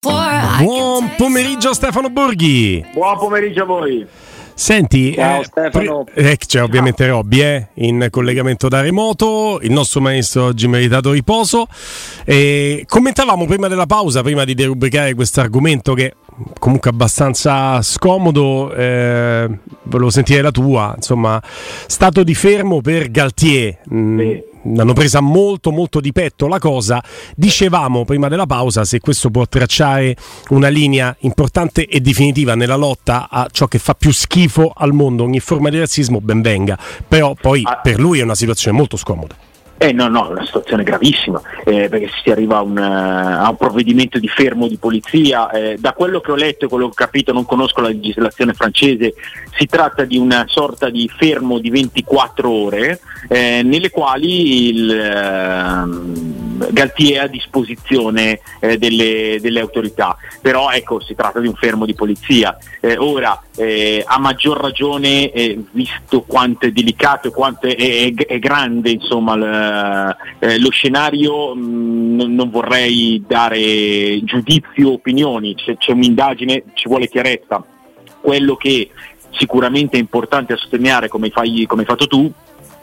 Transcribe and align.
Buon 0.00 1.10
pomeriggio 1.16 1.74
Stefano 1.74 2.08
Borghi. 2.08 2.86
Buon 2.94 3.18
pomeriggio 3.18 3.62
a 3.62 3.66
voi. 3.66 4.06
Senti, 4.54 5.12
Ciao, 5.14 5.40
eh, 5.40 5.44
Stefano. 5.44 6.04
pri- 6.04 6.24
eh, 6.24 6.36
c'è 6.36 6.62
ovviamente 6.62 7.04
Robby 7.08 7.40
eh, 7.40 7.68
in 7.74 8.06
collegamento 8.08 8.68
da 8.68 8.80
remoto, 8.80 9.58
il 9.60 9.72
nostro 9.72 10.00
maestro 10.00 10.44
oggi 10.44 10.68
meritato 10.68 11.10
riposo. 11.10 11.66
E 12.24 12.84
commentavamo 12.86 13.44
prima 13.46 13.66
della 13.66 13.86
pausa, 13.86 14.22
prima 14.22 14.44
di 14.44 14.54
derubricare 14.54 15.14
questo 15.14 15.40
argomento 15.40 15.94
che 15.94 16.14
comunque 16.60 16.90
abbastanza 16.90 17.82
scomodo, 17.82 18.72
eh, 18.72 19.48
volevo 19.82 20.10
sentire 20.10 20.42
la 20.42 20.52
tua, 20.52 20.92
insomma, 20.94 21.42
stato 21.88 22.22
di 22.22 22.34
fermo 22.36 22.80
per 22.80 23.10
Galtier. 23.10 23.78
Mm, 23.92 24.18
Sì. 24.20 24.42
L'hanno 24.62 24.92
presa 24.92 25.20
molto 25.20 25.70
molto 25.70 26.00
di 26.00 26.12
petto 26.12 26.46
la 26.48 26.58
cosa. 26.58 27.02
Dicevamo 27.36 28.04
prima 28.04 28.28
della 28.28 28.46
pausa 28.46 28.84
se 28.84 29.00
questo 29.00 29.30
può 29.30 29.46
tracciare 29.46 30.16
una 30.50 30.68
linea 30.68 31.14
importante 31.20 31.86
e 31.86 32.00
definitiva 32.00 32.54
nella 32.54 32.76
lotta 32.76 33.28
a 33.30 33.46
ciò 33.50 33.66
che 33.66 33.78
fa 33.78 33.94
più 33.94 34.12
schifo 34.12 34.72
al 34.74 34.92
mondo, 34.92 35.22
ogni 35.24 35.40
forma 35.40 35.70
di 35.70 35.78
razzismo 35.78 36.20
ben 36.20 36.40
venga. 36.42 36.78
Però 37.06 37.34
poi 37.40 37.62
Ah. 37.64 37.76
per 37.76 37.98
lui 37.98 38.18
è 38.18 38.22
una 38.22 38.34
situazione 38.34 38.76
molto 38.76 38.96
scomoda. 38.96 39.36
Eh 39.80 39.92
no, 39.92 40.08
no, 40.08 40.26
è 40.26 40.30
una 40.32 40.44
situazione 40.44 40.82
gravissima, 40.82 41.40
eh, 41.64 41.88
perché 41.88 42.10
si 42.20 42.30
arriva 42.32 42.56
a 42.56 42.62
un, 42.62 42.76
eh, 42.76 42.82
a 42.82 43.48
un 43.48 43.56
provvedimento 43.56 44.18
di 44.18 44.26
fermo 44.26 44.66
di 44.66 44.76
polizia. 44.76 45.50
eh, 45.50 45.76
da 45.78 45.92
quello 45.92 46.20
che 46.20 46.32
ho 46.32 46.34
letto 46.34 46.64
e 46.64 46.68
quello 46.68 46.86
che 46.86 46.90
ho 46.90 46.94
capito, 46.94 47.32
non 47.32 47.44
conosco 47.46 47.80
la 47.80 47.88
legislazione 47.88 48.54
francese, 48.54 49.14
si 49.56 49.66
tratta 49.66 50.04
di 50.04 50.16
una 50.18 50.44
sorta 50.48 50.90
di 50.90 51.08
fermo 51.16 51.58
di 51.58 51.70
24 51.70 52.50
ore, 52.50 52.98
eh, 53.28 53.62
nelle 53.62 53.90
quali 53.90 54.68
il, 54.68 54.90
ehm, 54.90 56.36
Galtier 56.70 57.20
è 57.20 57.24
a 57.24 57.26
disposizione 57.28 58.40
eh, 58.60 58.78
delle, 58.78 59.38
delle 59.40 59.60
autorità. 59.60 60.16
Però 60.42 60.70
ecco, 60.70 61.00
si 61.00 61.14
tratta 61.14 61.38
di 61.40 61.46
un 61.46 61.54
fermo 61.54 61.86
di 61.86 61.94
polizia. 61.94 62.56
Eh, 62.80 62.96
ora, 62.96 63.40
eh, 63.56 64.02
a 64.06 64.18
maggior 64.18 64.60
ragione, 64.60 65.30
eh, 65.30 65.56
visto 65.70 66.22
quanto 66.22 66.66
è 66.66 66.70
delicato 66.72 67.28
e 67.28 67.30
quanto 67.30 67.66
è, 67.68 67.76
è- 67.76 68.26
è 68.26 68.38
grande 68.40 68.90
insomma, 68.90 69.36
l- 69.36 69.66
eh, 70.38 70.58
lo 70.58 70.70
scenario, 70.70 71.54
mh, 71.54 72.16
non, 72.16 72.34
non 72.34 72.50
vorrei 72.50 73.22
dare 73.26 74.22
giudizi 74.24 74.82
o 74.82 74.92
opinioni, 74.92 75.54
c'è, 75.54 75.76
c'è 75.76 75.92
un'indagine, 75.92 76.64
ci 76.74 76.88
vuole 76.88 77.08
chiarezza. 77.08 77.64
Quello 78.20 78.56
che 78.56 78.90
sicuramente 79.30 79.96
è 79.96 80.00
importante 80.00 80.56
sottolineare, 80.56 81.08
come, 81.08 81.30
fai, 81.30 81.64
come 81.66 81.82
hai 81.82 81.86
fatto 81.86 82.06
tu, 82.06 82.30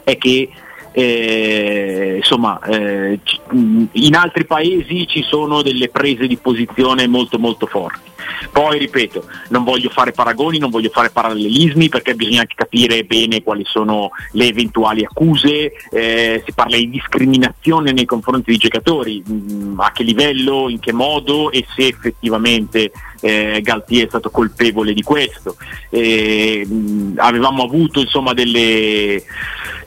è 0.04 0.16
che 0.16 0.48
eh, 0.92 2.14
insomma, 2.16 2.58
eh, 2.60 3.20
mh, 3.50 3.84
in 3.92 4.14
altri 4.14 4.46
paesi 4.46 5.06
ci 5.06 5.22
sono 5.22 5.60
delle 5.62 5.88
prese 5.88 6.26
di 6.26 6.36
posizione 6.36 7.06
molto 7.06 7.38
molto 7.38 7.66
forti. 7.66 8.14
Poi 8.50 8.78
ripeto, 8.78 9.24
non 9.48 9.64
voglio 9.64 9.90
fare 9.90 10.12
paragoni, 10.12 10.58
non 10.58 10.70
voglio 10.70 10.90
fare 10.90 11.10
parallelismi 11.10 11.88
perché 11.88 12.14
bisogna 12.14 12.40
anche 12.40 12.54
capire 12.56 13.04
bene 13.04 13.42
quali 13.42 13.64
sono 13.66 14.10
le 14.32 14.46
eventuali 14.46 15.04
accuse, 15.04 15.72
eh, 15.90 16.42
si 16.44 16.52
parla 16.52 16.76
di 16.76 16.90
discriminazione 16.90 17.92
nei 17.92 18.04
confronti 18.04 18.50
dei 18.50 18.58
giocatori, 18.58 19.22
mh, 19.24 19.80
a 19.80 19.92
che 19.92 20.02
livello, 20.02 20.68
in 20.68 20.78
che 20.80 20.92
modo 20.92 21.50
e 21.50 21.66
se 21.74 21.86
effettivamente 21.86 22.92
eh, 23.20 23.60
Galtier 23.62 24.06
è 24.06 24.08
stato 24.08 24.30
colpevole 24.30 24.92
di 24.92 25.02
questo. 25.02 25.56
Eh, 25.90 26.66
mh, 26.66 27.14
avevamo 27.16 27.62
avuto 27.64 28.00
insomma 28.00 28.32
delle, 28.32 29.22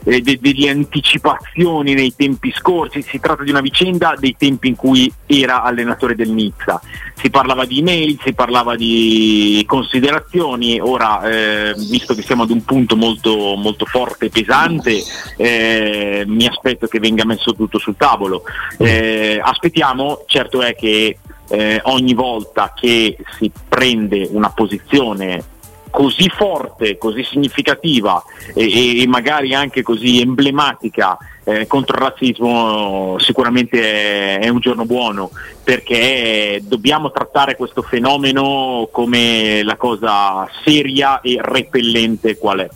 eh, 0.04 0.20
de- 0.20 0.38
delle 0.40 0.70
anticipazioni 0.70 1.94
nei 1.94 2.14
tempi 2.14 2.52
scorsi, 2.52 3.02
si 3.02 3.18
tratta 3.20 3.42
di 3.42 3.50
una 3.50 3.60
vicenda 3.60 4.14
dei 4.18 4.34
tempi 4.36 4.68
in 4.68 4.76
cui 4.76 5.12
era 5.26 5.62
allenatore 5.62 6.14
del 6.14 6.30
Nizza, 6.30 6.80
si 7.14 7.30
parlava 7.30 7.64
di 7.64 7.78
email, 7.78 8.18
si 8.22 8.32
parlava 8.32 8.76
di 8.76 9.64
considerazioni, 9.66 10.78
ora 10.80 11.22
eh, 11.22 11.74
visto 11.88 12.14
che 12.14 12.22
siamo 12.22 12.42
ad 12.42 12.50
un 12.50 12.64
punto 12.64 12.96
molto, 12.96 13.54
molto 13.56 13.86
forte 13.86 14.26
e 14.26 14.30
pesante, 14.30 15.02
eh, 15.36 16.24
mi 16.26 16.46
aspetto 16.46 16.86
che 16.86 16.98
venga 16.98 17.24
messo 17.24 17.54
tutto 17.54 17.78
sul 17.78 17.96
tavolo. 17.96 18.42
Eh, 18.78 19.40
aspettiamo, 19.42 20.24
certo 20.26 20.62
è 20.62 20.74
che 20.74 21.18
eh, 21.48 21.80
ogni 21.84 22.14
volta 22.14 22.72
che 22.74 23.16
si 23.38 23.50
prende 23.68 24.28
una 24.30 24.50
posizione 24.50 25.58
così 25.90 26.28
forte, 26.28 26.96
così 26.96 27.24
significativa 27.24 28.22
e, 28.54 29.02
e- 29.02 29.06
magari 29.06 29.54
anche 29.54 29.82
così 29.82 30.20
emblematica 30.20 31.18
eh, 31.44 31.66
contro 31.66 31.96
il 31.96 32.02
razzismo 32.02 33.16
sicuramente 33.18 34.38
è, 34.38 34.40
è 34.40 34.48
un 34.48 34.60
giorno 34.60 34.84
buono 34.84 35.30
perché 35.62 36.60
dobbiamo 36.62 37.10
trattare 37.10 37.56
questo 37.56 37.82
fenomeno 37.82 38.88
come 38.92 39.62
la 39.62 39.76
cosa 39.76 40.48
seria 40.64 41.20
e 41.20 41.38
repellente 41.40 42.36
qual 42.38 42.60
è. 42.60 42.68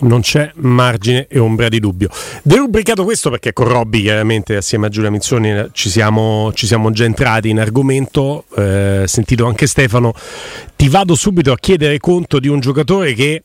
Non 0.00 0.20
c'è 0.20 0.50
margine 0.56 1.26
e 1.28 1.38
ombra 1.38 1.68
di 1.68 1.80
dubbio. 1.80 2.08
Derubricato 2.42 3.04
questo 3.04 3.30
perché 3.30 3.52
con 3.52 3.68
Robby 3.68 4.02
chiaramente 4.02 4.56
assieme 4.56 4.86
a 4.86 4.88
Giulia 4.88 5.10
Mizzoni 5.10 5.68
ci 5.72 5.88
siamo, 5.88 6.52
ci 6.54 6.66
siamo 6.66 6.90
già 6.90 7.04
entrati 7.04 7.48
in 7.48 7.60
argomento, 7.60 8.44
eh, 8.56 9.04
sentito 9.06 9.46
anche 9.46 9.66
Stefano, 9.66 10.12
ti 10.76 10.88
vado 10.88 11.14
subito 11.14 11.52
a 11.52 11.56
chiedere 11.56 11.98
conto 11.98 12.38
di 12.38 12.48
un 12.48 12.60
giocatore 12.60 13.14
che 13.14 13.42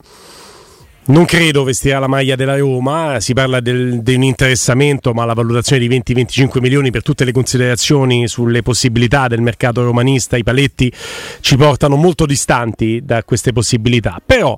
non 1.06 1.26
credo 1.26 1.64
vestirà 1.64 1.98
la 1.98 2.08
maglia 2.08 2.36
della 2.36 2.56
Roma, 2.56 3.20
si 3.20 3.34
parla 3.34 3.60
del- 3.62 4.02
di 4.04 4.14
un 4.14 4.22
interessamento 4.22 5.12
ma 5.12 5.26
la 5.26 5.34
valutazione 5.34 5.82
di 5.82 5.88
20-25 5.88 6.60
milioni 6.62 6.92
per 6.92 7.02
tutte 7.02 7.26
le 7.26 7.32
considerazioni 7.32 8.28
sulle 8.28 8.62
possibilità 8.62 9.28
del 9.28 9.42
mercato 9.42 9.84
romanista, 9.84 10.38
i 10.38 10.44
paletti 10.44 10.92
ci 11.40 11.58
portano 11.58 11.96
molto 11.96 12.28
distanti 12.28 13.02
da 13.04 13.24
queste 13.24 13.54
possibilità, 13.54 14.22
però 14.24 14.56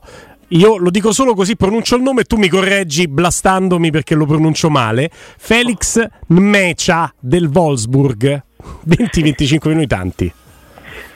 io 0.53 0.77
lo 0.77 0.89
dico 0.89 1.13
solo 1.13 1.33
così, 1.33 1.55
pronuncio 1.55 1.95
il 1.95 2.01
nome 2.01 2.21
e 2.21 2.23
tu 2.25 2.35
mi 2.35 2.49
correggi 2.49 3.07
blastandomi 3.07 3.89
perché 3.89 4.15
lo 4.15 4.25
pronuncio 4.25 4.69
male. 4.69 5.09
Felix 5.11 6.03
Nmecha 6.27 7.13
del 7.19 7.49
Wolfsburg. 7.53 8.43
20-25 8.87 9.67
minuti 9.69 9.87
tanti. 9.87 10.33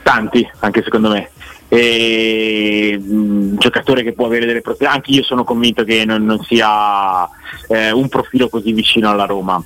Tanti, 0.04 0.50
anche 0.60 0.82
secondo 0.84 1.10
me. 1.10 1.30
E, 1.68 2.98
mh, 2.98 3.58
giocatore 3.58 4.04
che 4.04 4.14
può 4.14 4.28
avere 4.28 4.46
delle 4.46 4.62
proprietà, 4.62 4.94
anche 4.94 5.12
io 5.12 5.24
sono 5.24 5.44
convinto 5.44 5.84
che 5.84 6.06
non, 6.06 6.24
non 6.24 6.42
sia 6.44 7.28
eh, 7.68 7.92
un 7.92 8.08
profilo 8.08 8.48
così 8.48 8.72
vicino 8.72 9.10
alla 9.10 9.26
Roma. 9.26 9.62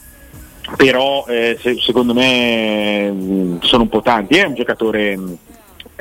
però 0.78 1.26
eh, 1.28 1.58
se, 1.62 1.78
secondo 1.80 2.14
me 2.14 3.12
mh, 3.12 3.32
mm, 3.32 3.58
sono 3.62 3.84
un 3.84 3.90
po' 3.90 4.02
tanti, 4.02 4.38
è 4.38 4.46
un 4.46 4.56
giocatore 4.56 5.16
mh, 5.16 5.22
mm, 5.22 5.34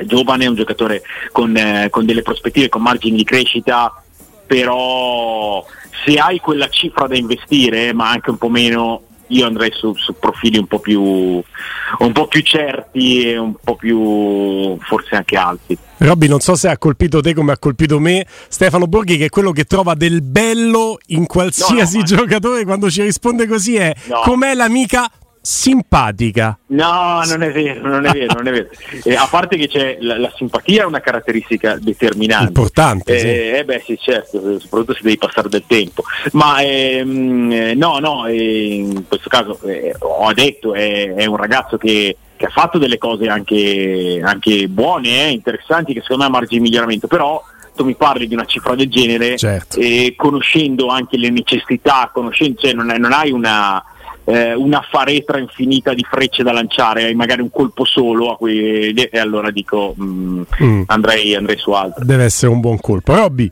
giovane, 0.05 0.45
è 0.45 0.49
un 0.49 0.55
giocatore 0.55 1.03
con, 1.33 1.57
eh, 1.57 1.89
con 1.91 2.05
delle 2.05 2.23
prospettive, 2.23 2.69
con 2.69 2.83
margini 2.83 3.17
di 3.17 3.25
crescita, 3.25 4.03
però 4.47 5.65
se 6.05 6.15
hai 6.17 6.39
quella 6.39 6.69
cifra 6.69 7.07
da 7.07 7.17
investire, 7.17 7.93
ma 7.93 8.11
anche 8.11 8.31
un 8.31 8.39
po' 8.39 8.49
meno, 8.49 9.03
io 9.29 9.47
andrei 9.47 9.71
su, 9.73 9.95
su 9.95 10.15
profili 10.19 10.59
un 10.59 10.67
po, 10.67 10.79
più, 10.79 11.03
un 11.03 12.13
po' 12.13 12.27
più 12.29 12.41
certi 12.43 13.25
e 13.25 13.39
un 13.39 13.55
po' 13.63 13.77
più 13.77 14.79
forse 14.81 15.17
anche 15.17 15.37
alti. 15.37 15.77
Robby, 15.99 16.29
non 16.29 16.41
so 16.41 16.55
se 16.55 16.69
ha 16.69 16.79
colpito 16.79 17.21
te 17.21 17.35
come 17.35 17.53
ha 17.53 17.59
colpito 17.59 17.99
me, 17.99 18.27
Stefano 18.49 18.87
Borghi, 18.87 19.17
che 19.17 19.27
è 19.27 19.29
quello 19.29 19.53
che 19.53 19.65
trova 19.65 19.95
del 19.95 20.23
bello 20.23 20.99
in 21.07 21.27
qualsiasi 21.27 21.99
no, 21.99 22.03
no, 22.03 22.07
giocatore 22.17 22.65
quando 22.65 22.91
ci 22.91 23.03
risponde 23.03 23.47
così 23.47 23.77
è 23.77 23.95
no. 24.07 24.21
com'è 24.23 24.55
l'amica 24.55 25.11
simpatica. 25.51 26.59
No, 26.67 27.23
non 27.25 27.43
è 27.43 27.51
vero, 27.51 27.89
non 27.89 28.05
è 28.05 28.13
vero, 28.13 28.35
non 28.35 28.49
è 28.49 28.51
vero. 28.51 28.69
Eh, 29.03 29.15
a 29.15 29.27
parte 29.31 29.57
che 29.57 29.67
c'è 29.67 29.97
la, 29.99 30.19
la, 30.19 30.31
simpatia 30.37 30.83
è 30.83 30.85
una 30.85 31.01
caratteristica 31.01 31.79
determinante. 31.81 32.49
Importante. 32.49 33.15
Eh, 33.15 33.19
sì. 33.19 33.27
eh 33.27 33.65
beh 33.65 33.83
sì, 33.83 33.99
certo, 33.99 34.61
soprattutto 34.61 34.93
se 34.93 35.01
devi 35.05 35.17
passare 35.17 35.49
del 35.49 35.65
tempo. 35.67 36.03
Ma 36.33 36.61
ehm, 36.61 37.51
eh, 37.51 37.75
no, 37.75 37.99
no, 37.99 38.27
eh, 38.27 38.75
in 38.75 39.09
questo 39.09 39.31
caso 39.31 39.59
eh, 39.63 39.95
ho 39.99 40.31
detto, 40.35 40.75
è, 40.75 41.15
è 41.15 41.25
un 41.25 41.37
ragazzo 41.37 41.79
che, 41.79 42.15
che, 42.37 42.45
ha 42.45 42.51
fatto 42.51 42.77
delle 42.77 42.99
cose 42.99 43.27
anche, 43.29 44.21
anche 44.23 44.69
buone, 44.69 45.31
interessanti, 45.31 45.95
che 45.95 46.03
secondo 46.03 46.25
me 46.25 46.29
ha 46.29 46.33
margine 46.33 46.61
di 46.61 46.69
miglioramento, 46.69 47.07
però 47.07 47.43
tu 47.75 47.85
mi 47.85 47.95
parli 47.95 48.29
di 48.29 48.35
una 48.35 48.45
cifra 48.45 48.75
del 48.75 48.91
genere 48.91 49.39
certo. 49.39 49.81
conoscendo 50.15 50.89
anche 50.89 51.17
le 51.17 51.31
necessità, 51.31 52.11
conoscendo, 52.13 52.61
cioè 52.61 52.75
non, 52.75 52.91
è, 52.91 52.99
non 52.99 53.13
hai 53.13 53.31
una 53.31 53.83
eh, 54.29 54.53
una 54.53 54.87
faretra 54.87 55.39
infinita 55.39 55.95
di 55.95 56.05
frecce 56.09 56.43
da 56.43 56.53
lanciare, 56.53 57.05
hai 57.05 57.15
magari 57.15 57.41
un 57.41 57.51
colpo 57.51 57.87
solo 57.87 58.37
cui, 58.37 58.93
e 58.93 59.19
allora 59.19 59.51
dico 59.51 59.95
mm, 59.99 60.43
mm. 60.63 60.83
Andrei, 60.87 61.35
andrei, 61.35 61.57
su 61.57 61.71
altro. 61.71 62.05
Deve 62.05 62.25
essere 62.25 62.53
un 62.53 62.61
buon 62.61 62.79
colpo. 62.79 63.15
Robby. 63.15 63.51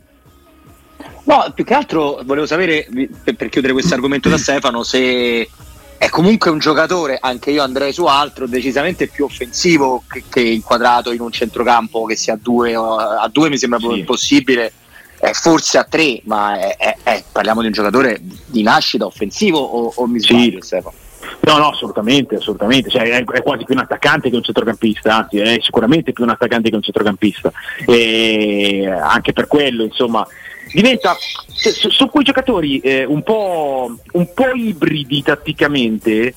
No, 1.24 1.50
più 1.54 1.64
che 1.64 1.72
altro 1.72 2.20
volevo 2.24 2.44
sapere, 2.44 2.86
per, 3.24 3.36
per 3.36 3.48
chiudere 3.48 3.72
questo 3.72 3.94
argomento 3.94 4.28
da 4.28 4.36
Stefano, 4.36 4.82
se 4.82 5.48
è 5.96 6.08
comunque 6.10 6.50
un 6.50 6.58
giocatore, 6.58 7.16
anche 7.22 7.50
io 7.50 7.62
andrei 7.62 7.94
su 7.94 8.04
altro, 8.04 8.46
decisamente 8.46 9.08
più 9.08 9.24
offensivo 9.24 10.02
che, 10.06 10.24
che 10.28 10.40
inquadrato 10.40 11.10
in 11.10 11.20
un 11.20 11.32
centrocampo 11.32 12.04
che 12.04 12.16
sia 12.16 12.34
a 12.34 12.38
due, 12.40 12.74
a 12.74 13.28
due 13.32 13.48
mi 13.48 13.56
sembra 13.56 13.78
sì. 13.78 14.04
possibile 14.04 14.72
eh, 15.20 15.32
forse 15.32 15.78
a 15.78 15.84
tre, 15.84 16.20
ma 16.24 16.58
è, 16.58 16.76
è, 16.76 16.96
è, 17.02 17.24
parliamo 17.30 17.60
di 17.60 17.68
un 17.68 17.72
giocatore 17.72 18.20
di 18.20 18.62
nascita 18.62 19.06
offensivo 19.06 19.58
o, 19.58 19.92
o 19.94 20.06
mi 20.06 20.20
sbaglio 20.20 20.60
sì. 20.60 20.66
Stefano? 20.66 20.94
No, 21.40 21.58
no, 21.58 21.68
assolutamente, 21.68 22.36
assolutamente. 22.36 22.90
Cioè, 22.90 23.02
è, 23.02 23.24
è, 23.24 23.42
quasi 23.42 23.64
più 23.64 23.74
un 23.74 23.80
attaccante 23.80 24.30
che 24.30 24.36
un 24.36 24.42
centrocampista, 24.42 25.16
anzi 25.16 25.38
è 25.38 25.58
sicuramente 25.60 26.12
più 26.12 26.24
un 26.24 26.30
attaccante 26.30 26.70
che 26.70 26.76
un 26.76 26.82
centrocampista. 26.82 27.52
E 27.86 28.86
anche 28.86 29.32
per 29.32 29.46
quello, 29.46 29.84
insomma, 29.84 30.26
diventa 30.72 31.16
su, 31.46 31.88
su 31.88 32.08
quei 32.08 32.24
giocatori 32.24 32.80
eh, 32.80 33.04
un, 33.04 33.22
po', 33.22 33.96
un, 34.12 34.34
po', 34.34 34.50
ibridi 34.54 35.22
tatticamente, 35.22 36.34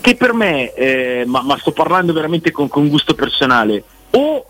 che 0.00 0.16
per 0.16 0.32
me, 0.32 0.72
eh, 0.74 1.24
ma, 1.26 1.42
ma, 1.42 1.58
sto 1.58 1.72
parlando 1.72 2.12
veramente 2.12 2.50
con, 2.50 2.68
con 2.68 2.88
gusto 2.88 3.14
personale, 3.14 3.82
o 4.10 4.46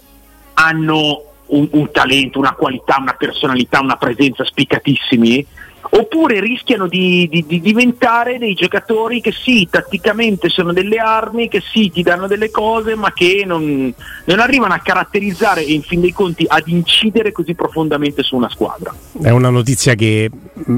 hanno 0.55 1.32
un, 1.53 1.69
un, 1.73 1.91
talento, 1.91 2.39
una 2.39 2.55
qualità, 2.55 2.99
una 3.01 3.15
personalità, 3.15 3.81
una 3.81 3.97
presenza 3.97 4.45
spiccatissimi, 4.45 5.47
oppure 5.95 6.41
rischiano 6.41 6.87
di, 6.87 7.29
di, 7.31 7.45
di, 7.47 7.61
diventare 7.61 8.39
dei 8.39 8.55
giocatori 8.55 9.21
che 9.21 9.33
sì, 9.33 9.69
tatticamente 9.71 10.49
sono 10.49 10.73
delle 10.73 10.97
armi, 10.97 11.49
che 11.49 11.61
sì, 11.61 11.91
ti 11.91 12.03
danno 12.03 12.27
delle 12.27 12.51
cose, 12.51 12.95
ma 12.95 13.13
che 13.13 13.45
non, 13.45 13.93
non 14.25 14.39
arrivano 14.41 14.75
a 14.75 14.79
caratterizzare 14.79 15.65
e 15.65 15.73
in 15.73 15.83
fin 15.83 16.01
dei 16.01 16.13
conti 16.13 16.45
ad 16.49 16.67
incidere 16.69 17.33
così 17.33 17.55
profondamente 17.55 18.23
su 18.23 18.37
una 18.37 18.49
squadra. 18.49 18.95
È 19.21 19.31
una 19.31 19.51
notizia 19.51 19.95
che 19.95 20.31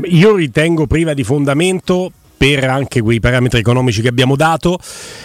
io 0.05 0.35
ritengo 0.35 0.87
priva 0.87 1.15
di 1.15 1.23
fondamento 1.23 2.11
per 2.37 2.65
anche 2.65 3.01
quei 3.01 3.21
parametri 3.21 3.59
economici 3.59 4.03
che 4.03 4.09
abbiamo 4.09 4.37
dato 4.37 4.79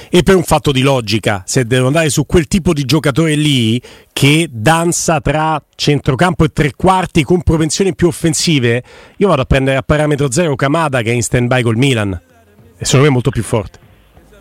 e 0.09 0.23
per 0.23 0.35
un 0.35 0.43
fatto 0.43 0.71
di 0.71 0.81
logica, 0.81 1.43
se 1.45 1.65
devo 1.65 1.87
andare 1.87 2.09
su 2.09 2.25
quel 2.25 2.47
tipo 2.47 2.73
di 2.73 2.85
giocatore 2.85 3.35
lì 3.35 3.81
che 4.13 4.47
danza 4.51 5.19
tra 5.21 5.61
centrocampo 5.75 6.43
e 6.43 6.49
tre 6.49 6.71
quarti 6.75 7.23
con 7.23 7.41
propensioni 7.41 7.95
più 7.95 8.07
offensive, 8.07 8.83
io 9.17 9.27
vado 9.27 9.41
a 9.41 9.45
prendere 9.45 9.77
a 9.77 9.81
parametro 9.81 10.31
zero 10.31 10.55
Kamada 10.55 11.01
che 11.01 11.11
è 11.11 11.13
in 11.13 11.23
stand 11.23 11.47
by 11.47 11.61
col 11.61 11.77
Milan 11.77 12.11
e 12.77 12.85
secondo 12.85 13.03
me 13.03 13.09
è 13.09 13.13
molto 13.13 13.29
più 13.29 13.43
forte. 13.43 13.79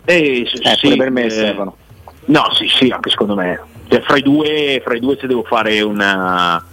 Eh, 0.05 0.41
eh 0.41 0.77
sì, 0.77 0.95
per 0.95 1.11
me 1.11 1.25
eh, 1.25 1.29
Stefano. 1.29 1.75
No, 2.25 2.43
sì, 2.53 2.67
sì, 2.67 2.89
anche 2.89 3.09
secondo 3.09 3.35
me. 3.35 3.59
Cioè, 3.89 4.01
fra, 4.01 4.17
i 4.17 4.21
due, 4.21 4.81
fra 4.83 4.95
i 4.95 4.99
due 4.99 5.17
se 5.19 5.25
devo 5.25 5.43
fare 5.43 5.81
una, 5.81 6.63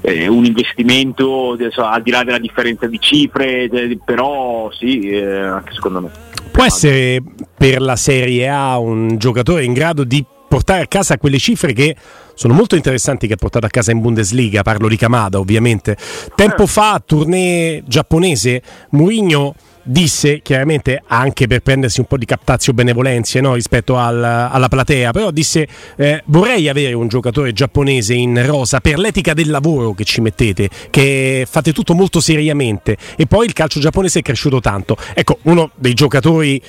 eh, 0.00 0.26
un 0.26 0.44
investimento 0.44 1.52
adesso, 1.52 1.84
al 1.84 2.02
di 2.02 2.10
là 2.10 2.24
della 2.24 2.38
differenza 2.38 2.86
di 2.86 2.98
cifre, 3.00 3.68
però 4.04 4.68
sì, 4.72 5.08
eh, 5.08 5.38
anche 5.38 5.72
secondo 5.72 6.00
me. 6.00 6.10
Può 6.50 6.64
essere 6.64 7.22
per 7.56 7.80
la 7.80 7.94
Serie 7.94 8.48
A 8.48 8.78
un 8.78 9.16
giocatore 9.18 9.62
in 9.62 9.72
grado 9.72 10.02
di 10.02 10.24
portare 10.48 10.82
a 10.82 10.86
casa 10.86 11.18
quelle 11.18 11.38
cifre 11.38 11.72
che 11.72 11.94
sono 12.34 12.54
molto 12.54 12.74
interessanti 12.74 13.26
che 13.26 13.34
ha 13.34 13.36
portato 13.36 13.66
a 13.66 13.68
casa 13.68 13.92
in 13.92 14.00
Bundesliga, 14.00 14.62
parlo 14.62 14.88
di 14.88 14.96
Kamada 14.96 15.38
ovviamente. 15.38 15.96
Tempo 16.34 16.64
eh. 16.64 16.66
fa, 16.66 17.00
tournée 17.04 17.82
giapponese, 17.86 18.62
Mourinho 18.90 19.54
disse 19.88 20.40
chiaramente 20.42 21.02
anche 21.06 21.46
per 21.46 21.60
prendersi 21.60 22.00
un 22.00 22.06
po' 22.06 22.18
di 22.18 22.26
captazio 22.26 22.74
benevolenze 22.74 23.40
no, 23.40 23.54
rispetto 23.54 23.96
al, 23.96 24.22
alla 24.22 24.68
platea, 24.68 25.12
però 25.12 25.30
disse 25.30 25.66
eh, 25.96 26.22
vorrei 26.26 26.68
avere 26.68 26.92
un 26.92 27.08
giocatore 27.08 27.52
giapponese 27.52 28.12
in 28.12 28.44
rosa 28.46 28.80
per 28.80 28.98
l'etica 28.98 29.32
del 29.32 29.48
lavoro 29.48 29.94
che 29.94 30.04
ci 30.04 30.20
mettete, 30.20 30.68
che 30.90 31.46
fate 31.48 31.72
tutto 31.72 31.94
molto 31.94 32.20
seriamente 32.20 32.96
e 33.16 33.26
poi 33.26 33.46
il 33.46 33.54
calcio 33.54 33.80
giapponese 33.80 34.18
è 34.18 34.22
cresciuto 34.22 34.60
tanto. 34.60 34.96
Ecco, 35.14 35.38
uno 35.42 35.70
dei 35.74 35.94
giocatori 35.94 36.60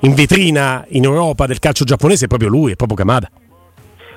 in 0.00 0.14
vetrina 0.14 0.84
in 0.90 1.04
Europa 1.04 1.46
del 1.46 1.58
calcio 1.58 1.84
giapponese 1.84 2.26
è 2.26 2.28
proprio 2.28 2.50
lui, 2.50 2.72
è 2.72 2.76
proprio 2.76 2.98
Kamada. 2.98 3.30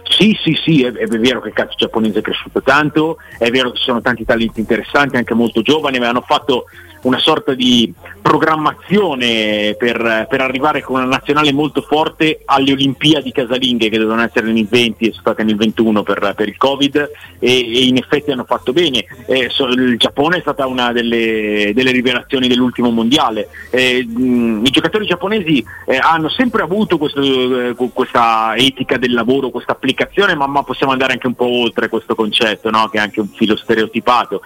Sì, 0.03 0.37
sì, 0.43 0.57
sì, 0.61 0.83
è, 0.83 0.91
è, 0.91 1.07
vero 1.07 1.39
che 1.39 1.47
il 1.47 1.53
calcio 1.53 1.75
giapponese 1.77 2.19
è 2.19 2.21
cresciuto 2.21 2.61
tanto, 2.61 3.17
è 3.37 3.49
vero 3.49 3.71
che 3.71 3.77
ci 3.77 3.85
sono 3.85 4.01
tanti 4.01 4.25
talenti 4.25 4.59
interessanti, 4.59 5.15
anche 5.15 5.33
molto 5.33 5.61
giovani, 5.61 5.99
ma 5.99 6.09
hanno 6.09 6.23
fatto 6.27 6.65
una 7.03 7.19
sorta 7.19 7.53
di 7.53 7.93
programmazione 8.21 9.75
per, 9.77 10.27
per, 10.29 10.41
arrivare 10.41 10.81
con 10.81 10.97
una 10.97 11.05
nazionale 11.05 11.51
molto 11.51 11.81
forte 11.81 12.41
alle 12.45 12.71
Olimpiadi 12.71 13.31
casalinghe 13.31 13.89
che 13.89 13.97
dovevano 13.97 14.23
essere 14.23 14.51
nel 14.51 14.67
20 14.67 15.05
e 15.05 15.09
sono 15.09 15.21
state 15.21 15.43
nel 15.43 15.55
21 15.55 16.03
per, 16.03 16.33
per 16.35 16.47
il 16.47 16.57
Covid 16.57 16.95
e, 17.39 17.49
e, 17.49 17.85
in 17.85 17.97
effetti 17.97 18.31
hanno 18.31 18.45
fatto 18.45 18.71
bene. 18.73 19.05
Eh, 19.25 19.49
so, 19.49 19.67
il 19.67 19.97
Giappone 19.97 20.37
è 20.37 20.41
stata 20.41 20.67
una 20.67 20.91
delle, 20.91 21.71
delle 21.73 21.91
rivelazioni 21.91 22.47
dell'ultimo 22.47 22.91
mondiale. 22.91 23.49
Eh, 23.71 24.05
mh, 24.05 24.61
I 24.65 24.69
giocatori 24.69 25.05
giapponesi 25.05 25.65
eh, 25.87 25.97
hanno 25.97 26.29
sempre 26.29 26.61
avuto 26.61 26.97
questo, 26.97 27.21
eh, 27.21 27.75
questa 27.93 28.53
etica 28.55 28.97
del 28.97 29.13
lavoro, 29.13 29.49
questa 29.49 29.71
applicazione, 29.71 30.35
ma, 30.35 30.45
ma, 30.47 30.63
possiamo 30.63 30.91
andare 30.91 31.13
anche 31.13 31.27
un 31.27 31.33
po' 31.33 31.47
oltre 31.47 31.89
questo 31.89 32.15
concetto, 32.15 32.69
no? 32.69 32.87
che 32.89 32.97
è 32.97 33.01
anche 33.01 33.19
un 33.19 33.27
filo 33.29 33.55
stereotipato. 33.55 34.41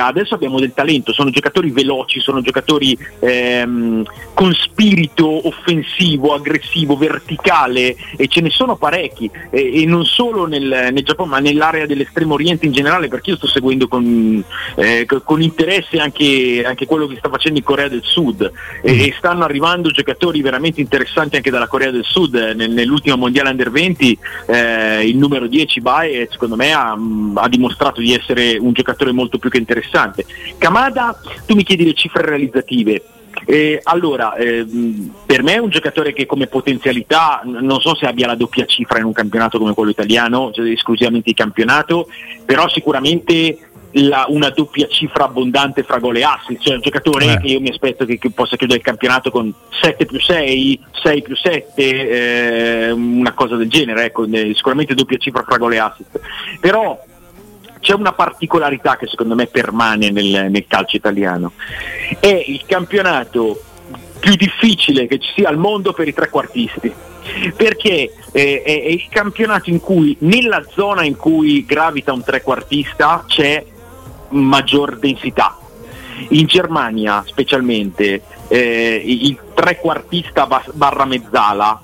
adesso 0.00 0.34
abbiamo 0.34 0.60
del 0.60 0.72
talento, 0.72 1.12
sono 1.12 1.30
giocatori 1.30 1.70
veloci 1.70 1.87
veloci, 1.88 2.20
sono 2.20 2.42
giocatori 2.42 2.96
ehm, 3.20 4.04
con 4.34 4.52
spirito 4.52 5.48
offensivo, 5.48 6.34
aggressivo, 6.34 6.96
verticale 6.96 7.96
e 8.16 8.28
ce 8.28 8.40
ne 8.42 8.50
sono 8.50 8.76
parecchi. 8.76 9.30
E, 9.50 9.82
e 9.82 9.86
non 9.86 10.04
solo 10.04 10.46
nel, 10.46 10.90
nel, 10.92 11.02
Giappone 11.02 11.30
ma 11.30 11.38
nell'area 11.38 11.86
dell'estremo 11.86 12.34
oriente 12.34 12.66
in 12.66 12.72
generale 12.72 13.08
perché 13.08 13.30
io 13.30 13.36
sto 13.36 13.46
seguendo 13.46 13.88
con, 13.88 14.44
eh, 14.76 15.06
con 15.24 15.40
interesse 15.40 15.98
anche, 15.98 16.62
anche, 16.64 16.86
quello 16.86 17.06
che 17.06 17.16
sta 17.16 17.30
facendo 17.30 17.58
in 17.58 17.64
Corea 17.64 17.88
del 17.88 18.02
Sud. 18.04 18.50
E, 18.82 18.92
mm. 18.92 19.00
e, 19.00 19.14
stanno 19.16 19.44
arrivando 19.44 19.90
giocatori 19.90 20.42
veramente 20.42 20.80
interessanti 20.80 21.36
anche 21.36 21.50
dalla 21.50 21.66
Corea 21.66 21.90
del 21.90 22.04
Sud. 22.04 22.34
Nel, 22.34 22.70
nell'ultimo 22.70 23.16
mondiale 23.16 23.50
under 23.50 23.70
20 23.70 24.18
eh, 24.46 25.08
il 25.08 25.16
numero 25.16 25.46
10 25.46 25.80
Bae 25.80 26.28
secondo 26.30 26.56
me 26.56 26.72
ha, 26.72 26.96
ha 27.34 27.48
dimostrato 27.48 28.00
di 28.00 28.12
essere 28.12 28.56
un 28.58 28.72
giocatore 28.72 29.12
molto 29.12 29.38
più 29.38 29.50
che 29.50 29.58
interessante. 29.58 30.24
Kamada 30.58 31.18
tu 31.46 31.54
mi 31.54 31.64
chiedi 31.64 31.77
chiedi 31.78 31.84
le 31.84 31.94
cifre 31.94 32.22
realizzative. 32.24 33.02
Eh, 33.46 33.78
allora, 33.84 34.34
eh, 34.34 34.66
per 35.24 35.42
me 35.44 35.54
è 35.54 35.58
un 35.58 35.70
giocatore 35.70 36.12
che 36.12 36.26
come 36.26 36.48
potenzialità 36.48 37.40
non 37.44 37.80
so 37.80 37.94
se 37.94 38.06
abbia 38.06 38.26
la 38.26 38.34
doppia 38.34 38.66
cifra 38.66 38.98
in 38.98 39.04
un 39.04 39.12
campionato 39.12 39.58
come 39.58 39.74
quello 39.74 39.90
italiano, 39.90 40.50
cioè 40.52 40.68
esclusivamente 40.70 41.30
di 41.30 41.36
campionato, 41.36 42.08
però 42.44 42.68
sicuramente 42.68 43.58
la, 43.92 44.26
una 44.28 44.50
doppia 44.50 44.88
cifra 44.88 45.24
abbondante 45.24 45.82
fra 45.82 45.98
gol 45.98 46.16
e 46.16 46.24
assist, 46.24 46.62
cioè 46.62 46.74
un 46.74 46.80
giocatore 46.80 47.32
eh. 47.32 47.38
che 47.38 47.46
io 47.46 47.60
mi 47.60 47.68
aspetto 47.68 48.04
che, 48.04 48.18
che, 48.18 48.30
possa 48.30 48.56
chiudere 48.56 48.80
il 48.80 48.84
campionato 48.84 49.30
con 49.30 49.52
7 49.80 50.04
più 50.04 50.20
6, 50.20 50.80
6 51.02 51.22
più 51.22 51.36
7, 51.36 51.72
eh, 51.76 52.90
una 52.90 53.32
cosa 53.32 53.56
del 53.56 53.68
genere, 53.68 54.06
ecco, 54.06 54.26
sicuramente 54.26 54.94
doppia 54.94 55.16
cifra 55.16 55.44
fra 55.44 55.58
gol 55.58 55.74
e 55.74 55.78
assist. 55.78 56.20
Però 56.60 56.98
c'è 57.80 57.94
una 57.94 58.12
particolarità 58.12 58.96
che 58.96 59.06
secondo 59.06 59.34
me 59.34 59.46
permane 59.46 60.10
nel, 60.10 60.50
nel 60.50 60.64
calcio 60.66 60.96
italiano. 60.96 61.52
È 62.18 62.44
il 62.46 62.62
campionato 62.66 63.62
più 64.18 64.34
difficile 64.34 65.06
che 65.06 65.18
ci 65.18 65.30
sia 65.34 65.48
al 65.48 65.58
mondo 65.58 65.92
per 65.92 66.08
i 66.08 66.12
trequartisti 66.12 66.92
perché 67.54 68.12
eh, 68.32 68.62
è, 68.62 68.82
è, 68.82 68.88
il 68.88 69.06
campionato 69.10 69.70
in 69.70 69.80
cui 69.80 70.16
nella 70.20 70.62
zona 70.70 71.04
in 71.04 71.16
cui 71.16 71.64
gravita 71.64 72.12
un 72.12 72.22
trequartista 72.22 73.24
c'è 73.26 73.64
maggior 74.30 74.98
densità. 74.98 75.56
In 76.30 76.46
Germania 76.46 77.22
specialmente 77.26 78.22
eh, 78.48 79.02
il 79.04 79.38
trequartista 79.54 80.48
barra 80.72 81.04
mezzala 81.04 81.80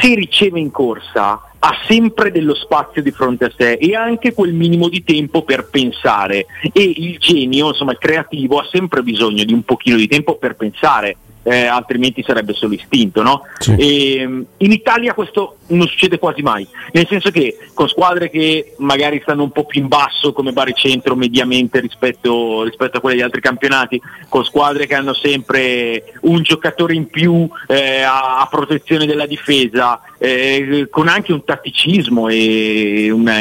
se 0.00 0.14
riceve 0.14 0.60
in 0.60 0.70
corsa 0.70 1.42
ha 1.66 1.80
sempre 1.86 2.30
dello 2.30 2.54
spazio 2.54 3.02
di 3.02 3.10
fronte 3.10 3.46
a 3.46 3.52
sé 3.56 3.72
e 3.72 3.94
anche 3.94 4.34
quel 4.34 4.52
minimo 4.52 4.90
di 4.90 5.02
tempo 5.02 5.44
per 5.44 5.70
pensare. 5.70 6.44
E 6.60 6.82
il 6.82 7.16
genio, 7.18 7.68
insomma 7.68 7.92
il 7.92 7.98
creativo 7.98 8.58
ha 8.58 8.68
sempre 8.70 9.02
bisogno 9.02 9.44
di 9.44 9.54
un 9.54 9.62
pochino 9.62 9.96
di 9.96 10.06
tempo 10.06 10.36
per 10.36 10.56
pensare 10.56 11.16
eh, 11.44 11.66
altrimenti 11.66 12.22
sarebbe 12.22 12.54
solo 12.54 12.74
istinto. 12.74 13.22
No? 13.22 13.42
Sì. 13.58 13.74
E, 13.76 14.16
ehm, 14.18 14.44
in 14.58 14.72
Italia 14.72 15.14
questo 15.14 15.58
non 15.68 15.86
succede 15.86 16.18
quasi 16.18 16.42
mai, 16.42 16.66
nel 16.92 17.06
senso 17.08 17.30
che 17.30 17.56
con 17.72 17.88
squadre 17.88 18.28
che 18.28 18.74
magari 18.78 19.20
stanno 19.22 19.44
un 19.44 19.50
po' 19.50 19.64
più 19.64 19.80
in 19.80 19.88
basso 19.88 20.32
come 20.32 20.52
Baricentro 20.52 21.14
mediamente 21.14 21.80
rispetto, 21.80 22.64
rispetto 22.64 22.98
a 22.98 23.00
quelle 23.00 23.16
degli 23.16 23.24
altri 23.24 23.40
campionati, 23.40 24.00
con 24.28 24.44
squadre 24.44 24.86
che 24.86 24.94
hanno 24.94 25.14
sempre 25.14 26.14
un 26.22 26.42
giocatore 26.42 26.94
in 26.94 27.06
più 27.08 27.48
eh, 27.68 28.02
a, 28.02 28.40
a, 28.40 28.48
protezione 28.50 29.06
della 29.06 29.26
difesa, 29.26 30.00
eh, 30.18 30.88
con 30.90 31.08
anche 31.08 31.32
un 31.32 31.44
tatticismo 31.44 32.28
e 32.28 33.10
una, 33.10 33.38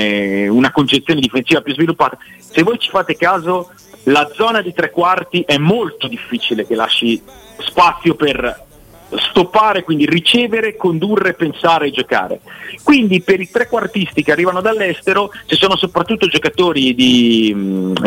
una 0.49 0.71
concezione 0.71 1.19
difensiva 1.19 1.61
più 1.61 1.73
sviluppata, 1.73 2.17
se 2.37 2.63
voi 2.63 2.77
ci 2.77 2.89
fate 2.89 3.15
caso 3.15 3.71
la 4.03 4.29
zona 4.33 4.61
di 4.61 4.73
tre 4.73 4.89
quarti 4.89 5.43
è 5.45 5.57
molto 5.57 6.07
difficile 6.07 6.65
che 6.65 6.75
lasci 6.75 7.21
spazio 7.59 8.15
per 8.15 8.71
stoppare, 9.15 9.83
quindi 9.83 10.05
ricevere, 10.05 10.75
condurre, 10.75 11.33
pensare 11.33 11.87
e 11.87 11.91
giocare. 11.91 12.39
Quindi 12.83 13.21
per 13.21 13.39
i 13.39 13.49
trequartisti 13.49 14.23
che 14.23 14.31
arrivano 14.31 14.61
dall'estero 14.61 15.31
ci 15.45 15.55
sono 15.55 15.75
soprattutto 15.75 16.27
giocatori 16.27 16.95
di, 16.95 17.55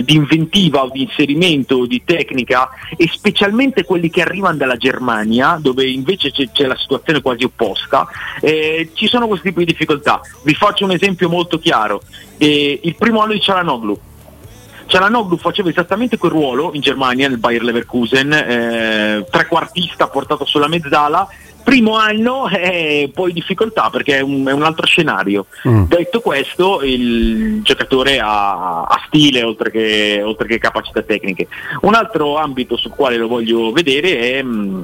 di 0.02 0.14
inventiva 0.14 0.82
o 0.82 0.90
di 0.90 1.02
inserimento 1.02 1.76
o 1.76 1.86
di 1.86 2.02
tecnica 2.04 2.70
e 2.96 3.08
specialmente 3.12 3.84
quelli 3.84 4.10
che 4.10 4.22
arrivano 4.22 4.56
dalla 4.56 4.76
Germania 4.76 5.58
dove 5.60 5.88
invece 5.88 6.30
c'è, 6.30 6.50
c'è 6.50 6.66
la 6.66 6.76
situazione 6.76 7.22
quasi 7.22 7.44
opposta, 7.44 8.06
eh, 8.40 8.90
ci 8.94 9.06
sono 9.06 9.28
questi 9.28 9.48
tipi 9.48 9.64
di 9.64 9.72
difficoltà. 9.72 10.20
Vi 10.42 10.54
faccio 10.54 10.84
un 10.84 10.92
esempio 10.92 11.28
molto 11.28 11.58
chiaro. 11.58 12.02
Eh, 12.38 12.80
il 12.82 12.96
primo 12.96 13.20
anno 13.20 13.32
di 13.32 13.40
Cialanoglu 13.40 13.98
Cialanoglu 14.86 15.36
faceva 15.36 15.68
esattamente 15.68 16.16
quel 16.16 16.32
ruolo 16.32 16.70
in 16.74 16.80
Germania 16.80 17.28
nel 17.28 17.38
Bayer 17.38 17.62
Leverkusen, 17.62 18.32
eh, 18.32 19.26
trequartista 19.30 20.08
portato 20.08 20.44
sulla 20.44 20.68
mezzala, 20.68 21.28
primo 21.66 21.96
anno 21.96 22.48
eh, 22.48 23.10
poi 23.12 23.32
difficoltà 23.32 23.90
perché 23.90 24.18
è 24.18 24.20
un, 24.20 24.46
è 24.46 24.52
un 24.52 24.62
altro 24.62 24.86
scenario. 24.86 25.46
Mm. 25.66 25.86
Detto 25.86 26.20
questo, 26.20 26.80
il 26.82 27.60
giocatore 27.62 28.20
ha, 28.20 28.84
ha 28.84 29.02
stile 29.08 29.42
oltre 29.42 29.72
che, 29.72 30.22
oltre 30.24 30.46
che, 30.46 30.58
capacità 30.58 31.02
tecniche. 31.02 31.48
Un 31.80 31.94
altro 31.94 32.36
ambito 32.36 32.76
sul 32.76 32.92
quale 32.92 33.16
lo 33.16 33.26
voglio 33.26 33.72
vedere 33.72 34.20
è 34.20 34.42
mh, 34.42 34.48
mm, 34.48 34.82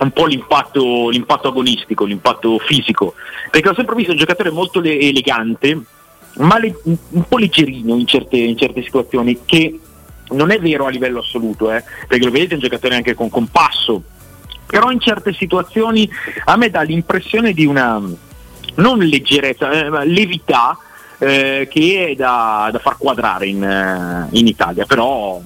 un 0.00 0.10
po' 0.10 0.26
l'impatto, 0.26 1.08
l'impatto, 1.08 1.46
agonistico, 1.46 2.04
l'impatto 2.04 2.58
fisico, 2.58 3.14
perché 3.52 3.68
ho 3.68 3.74
sempre 3.74 3.94
visto 3.94 4.10
un 4.10 4.18
giocatore 4.18 4.50
molto 4.50 4.80
le- 4.80 4.98
elegante 4.98 5.80
ma 6.36 6.58
le, 6.58 6.74
un 6.82 7.28
po' 7.28 7.38
leggerino 7.38 7.96
in 7.96 8.06
certe, 8.06 8.36
in 8.36 8.56
certe, 8.56 8.82
situazioni, 8.82 9.40
che 9.44 9.78
non 10.30 10.50
è 10.50 10.58
vero 10.58 10.86
a 10.86 10.90
livello 10.90 11.20
assoluto, 11.20 11.70
eh, 11.70 11.84
perché 12.08 12.24
lo 12.24 12.30
vedete 12.30 12.52
è 12.52 12.54
un 12.54 12.62
giocatore 12.62 12.96
anche 12.96 13.14
con 13.14 13.28
compasso, 13.28 14.02
però 14.66 14.90
in 14.90 15.00
certe 15.00 15.32
situazioni 15.32 16.08
a 16.46 16.56
me 16.56 16.70
dà 16.70 16.82
l'impressione 16.82 17.52
di 17.52 17.66
una 17.66 18.00
non 18.76 18.98
leggerezza, 18.98 19.70
eh, 19.70 20.06
levità 20.06 20.76
eh, 21.18 21.68
che 21.70 22.08
è 22.10 22.14
da, 22.14 22.68
da, 22.72 22.78
far 22.78 22.96
quadrare 22.98 23.46
in, 23.46 23.62
eh, 23.62 24.26
in, 24.36 24.46
Italia, 24.46 24.84
però 24.84 25.40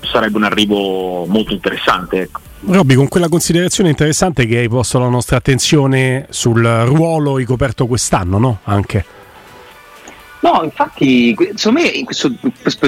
sarebbe 0.00 0.36
un 0.36 0.44
arrivo 0.44 1.26
molto 1.26 1.52
interessante. 1.52 2.22
Ecco. 2.22 2.40
Robby, 2.64 2.94
con 2.94 3.08
quella 3.08 3.28
considerazione 3.28 3.90
interessante 3.90 4.46
che 4.46 4.58
hai 4.58 4.68
posto 4.68 4.98
la 4.98 5.08
nostra 5.08 5.36
attenzione 5.36 6.26
sul 6.30 6.64
ruolo 6.64 7.36
ricoperto 7.36 7.86
quest'anno, 7.86 8.38
no? 8.38 8.58
Anche. 8.64 9.04
No, 10.42 10.62
infatti, 10.64 11.36
secondo 11.54 11.80
me 11.80 12.02
questo, 12.02 12.32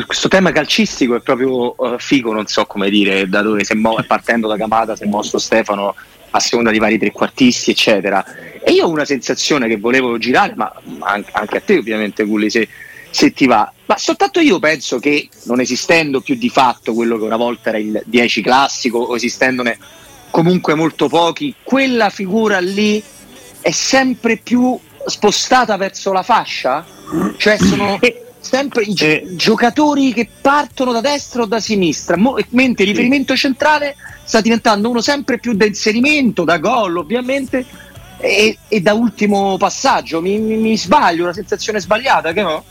questo, 0.07 0.27
tema 0.27 0.51
calcistico 0.51 1.15
è 1.15 1.21
proprio 1.21 1.75
uh, 1.77 1.99
figo, 1.99 2.33
non 2.33 2.47
so 2.47 2.67
come 2.67 2.91
dire, 2.91 3.29
da 3.29 3.43
dove 3.43 3.63
è 3.63 3.75
mo- 3.75 4.03
partendo 4.05 4.49
da 4.49 4.57
Camata, 4.57 4.97
è 4.99 5.07
mosso 5.07 5.39
Stefano 5.39 5.95
a 6.31 6.41
seconda 6.41 6.73
di 6.73 6.81
vari 6.81 6.99
trequartisti, 6.99 7.71
eccetera. 7.71 8.25
E 8.61 8.73
io 8.73 8.87
ho 8.87 8.89
una 8.89 9.05
sensazione 9.05 9.69
che 9.69 9.77
volevo 9.77 10.19
girare, 10.19 10.55
ma, 10.57 10.73
ma 10.99 11.13
anche 11.31 11.57
a 11.57 11.61
te 11.61 11.79
ovviamente, 11.79 12.25
Gulli, 12.25 12.51
se, 12.51 12.69
se 13.09 13.33
ti 13.33 13.47
va. 13.47 13.73
Ma 13.87 13.97
soltanto 13.99 14.41
io 14.41 14.59
penso 14.59 14.99
che 14.99 15.29
non 15.45 15.61
esistendo 15.61 16.21
più 16.21 16.35
di 16.35 16.49
fatto 16.49 16.93
quello 16.93 17.17
che 17.19 17.25
una 17.25 17.37
volta 17.37 17.69
era 17.69 17.79
il 17.79 18.03
10 18.05 18.43
classico, 18.43 18.99
o 18.99 19.15
esistendone 19.15 19.79
comunque 20.31 20.75
molto 20.75 21.07
pochi, 21.07 21.55
quella 21.63 22.11
figura 22.11 22.59
lì 22.59 23.01
è 23.61 23.71
sempre 23.71 24.39
più 24.39 24.77
spostata 25.07 25.77
verso 25.77 26.13
la 26.13 26.25
fascia? 26.25 26.85
Cioè 27.37 27.56
sono 27.59 27.99
sempre 28.40 28.83
i 28.83 28.92
gi- 28.92 29.37
giocatori 29.37 30.12
che 30.12 30.28
partono 30.40 30.92
da 30.92 31.00
destra 31.00 31.42
o 31.42 31.47
da 31.47 31.61
sinistra, 31.61 32.16
Mo- 32.16 32.38
mentre 32.50 32.85
il 32.85 32.90
riferimento 32.90 33.35
centrale 33.37 33.97
sta 34.25 34.40
diventando 34.40 34.90
uno 34.90 35.00
sempre 35.00 35.38
più 35.38 35.54
da 35.54 35.64
inserimento, 35.64 36.44
da 36.44 36.59
gol 36.59 36.97
ovviamente, 36.97 37.64
e, 38.18 38.56
e 38.68 38.80
da 38.80 38.94
ultimo 38.94 39.56
passaggio. 39.56 40.21
Mi, 40.21 40.38
mi, 40.38 40.56
mi 40.56 40.76
sbaglio, 40.76 41.25
una 41.25 41.33
sensazione 41.33 41.80
sbagliata, 41.80 42.33
che 42.33 42.42
no? 42.42 42.64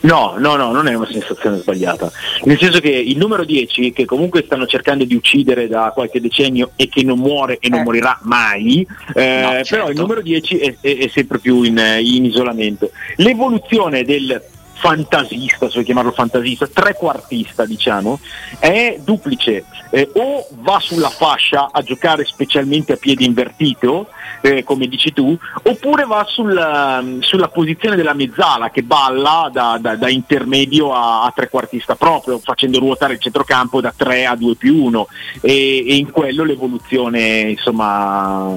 No, 0.00 0.36
no, 0.38 0.56
no, 0.56 0.70
non 0.70 0.86
è 0.86 0.94
una 0.94 1.08
sensazione 1.10 1.58
sbagliata. 1.58 2.10
Nel 2.44 2.58
senso 2.58 2.78
che 2.78 2.90
il 2.90 3.16
numero 3.16 3.44
10, 3.44 3.92
che 3.92 4.04
comunque 4.04 4.44
stanno 4.44 4.66
cercando 4.66 5.04
di 5.04 5.14
uccidere 5.14 5.66
da 5.66 5.90
qualche 5.92 6.20
decennio 6.20 6.70
e 6.76 6.88
che 6.88 7.02
non 7.02 7.18
muore 7.18 7.58
e 7.60 7.68
non 7.68 7.80
eh. 7.80 7.84
morirà 7.84 8.18
mai, 8.22 8.86
eh, 9.14 9.40
no, 9.42 9.48
certo. 9.50 9.68
però 9.70 9.88
il 9.90 9.96
numero 9.96 10.22
10 10.22 10.58
è, 10.58 10.76
è, 10.80 10.96
è 10.98 11.08
sempre 11.08 11.38
più 11.38 11.62
in, 11.62 11.78
in 12.00 12.24
isolamento. 12.24 12.90
L'evoluzione 13.16 14.04
del 14.04 14.40
fantasista, 14.78 15.66
se 15.66 15.72
vuoi 15.74 15.84
chiamarlo 15.84 16.12
fantasista, 16.12 16.66
trequartista 16.66 17.66
diciamo, 17.66 18.20
è 18.58 18.98
duplice. 19.02 19.64
Eh, 19.90 20.08
o 20.14 20.46
va 20.60 20.78
sulla 20.80 21.08
fascia 21.08 21.70
a 21.72 21.82
giocare 21.82 22.24
specialmente 22.24 22.92
a 22.92 22.96
piede 22.96 23.24
invertito, 23.24 24.08
eh, 24.40 24.62
come 24.62 24.86
dici 24.86 25.12
tu, 25.12 25.36
oppure 25.62 26.04
va 26.04 26.24
sulla, 26.28 27.02
sulla, 27.20 27.48
posizione 27.48 27.96
della 27.96 28.12
mezzala 28.12 28.70
che 28.70 28.82
balla 28.82 29.50
da, 29.52 29.78
da, 29.80 29.96
da 29.96 30.08
intermedio 30.08 30.92
a, 30.92 31.24
a, 31.24 31.32
trequartista 31.34 31.96
proprio, 31.96 32.38
facendo 32.38 32.78
ruotare 32.78 33.14
il 33.14 33.20
centrocampo 33.20 33.80
da 33.80 33.92
3 33.96 34.26
a 34.26 34.36
2 34.36 34.54
più 34.54 34.84
1 34.84 35.06
e, 35.40 35.84
e 35.88 35.96
in 35.96 36.10
quello 36.10 36.44
l'evoluzione 36.44 37.40
insomma, 37.40 38.54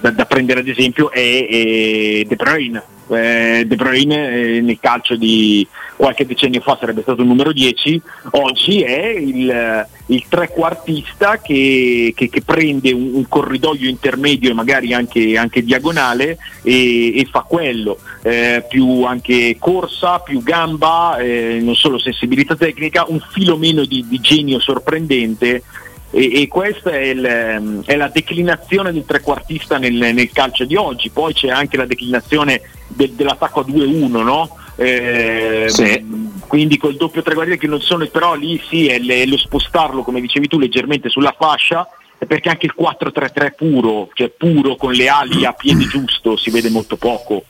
da, 0.00 0.10
da 0.10 0.24
prendere 0.26 0.60
ad 0.60 0.68
esempio 0.68 1.10
è, 1.10 1.46
è 1.48 2.24
De 2.26 2.36
Bruyne 2.36 2.98
eh, 3.10 3.64
De 3.66 3.76
Bruyne 3.76 4.30
eh, 4.30 4.60
nel 4.60 4.78
calcio 4.80 5.16
di 5.16 5.66
qualche 5.96 6.26
decennio 6.26 6.60
fa 6.60 6.76
sarebbe 6.80 7.02
stato 7.02 7.20
il 7.20 7.26
numero 7.26 7.52
10, 7.52 8.00
oggi 8.30 8.80
è 8.82 9.08
il, 9.08 9.86
il 10.06 10.24
trequartista 10.28 11.38
che, 11.38 12.14
che, 12.16 12.28
che 12.30 12.42
prende 12.42 12.90
un, 12.92 13.10
un, 13.14 13.28
corridoio 13.28 13.88
intermedio 13.88 14.50
e 14.50 14.54
magari 14.54 14.94
anche, 14.94 15.36
anche 15.36 15.62
diagonale 15.62 16.38
e, 16.62 17.18
e, 17.18 17.28
fa 17.30 17.42
quello, 17.42 17.98
eh, 18.22 18.64
più 18.66 19.04
anche 19.04 19.56
corsa, 19.58 20.20
più 20.20 20.42
gamba, 20.42 21.18
eh, 21.18 21.58
non 21.60 21.74
solo 21.74 21.98
sensibilità 21.98 22.56
tecnica, 22.56 23.04
un 23.08 23.20
filo 23.32 23.58
meno 23.58 23.84
di, 23.84 24.04
di 24.08 24.20
genio 24.20 24.58
sorprendente 24.58 25.62
e, 26.10 26.42
e 26.42 26.48
questa 26.48 26.90
è, 26.90 26.98
il, 26.98 27.82
è, 27.84 27.96
la 27.96 28.08
declinazione 28.08 28.92
del 28.92 29.04
trequartista 29.06 29.78
nel, 29.78 29.94
nel, 29.94 30.30
calcio 30.32 30.64
di 30.64 30.74
oggi, 30.74 31.10
poi 31.10 31.32
c'è 31.32 31.48
anche 31.48 31.76
la 31.76 31.86
declinazione 31.86 32.60
de, 32.88 33.14
dell'attacco 33.14 33.60
a 33.60 33.64
2-1, 33.66 34.08
no? 34.22 34.56
Eh, 34.76 35.66
sì. 35.68 36.38
quindi 36.46 36.78
col 36.78 36.96
doppio 36.96 37.22
trequartista 37.22 37.60
che 37.60 37.66
non 37.66 37.82
sono 37.82 38.06
però 38.06 38.34
lì 38.34 38.58
sì 38.66 38.86
è, 38.86 38.98
è 38.98 39.26
lo 39.26 39.36
spostarlo 39.36 40.02
come 40.02 40.22
dicevi 40.22 40.48
tu 40.48 40.58
leggermente 40.58 41.10
sulla 41.10 41.34
fascia 41.38 41.86
perché 42.16 42.48
anche 42.48 42.64
il 42.64 42.74
4-3-3 42.78 43.52
puro 43.54 44.08
cioè 44.14 44.30
puro 44.30 44.76
con 44.76 44.92
le 44.92 45.06
ali 45.08 45.44
a 45.44 45.52
piede 45.52 45.86
giusto 45.86 46.34
si 46.36 46.48
vede 46.48 46.70
molto 46.70 46.96
poco 46.96 47.44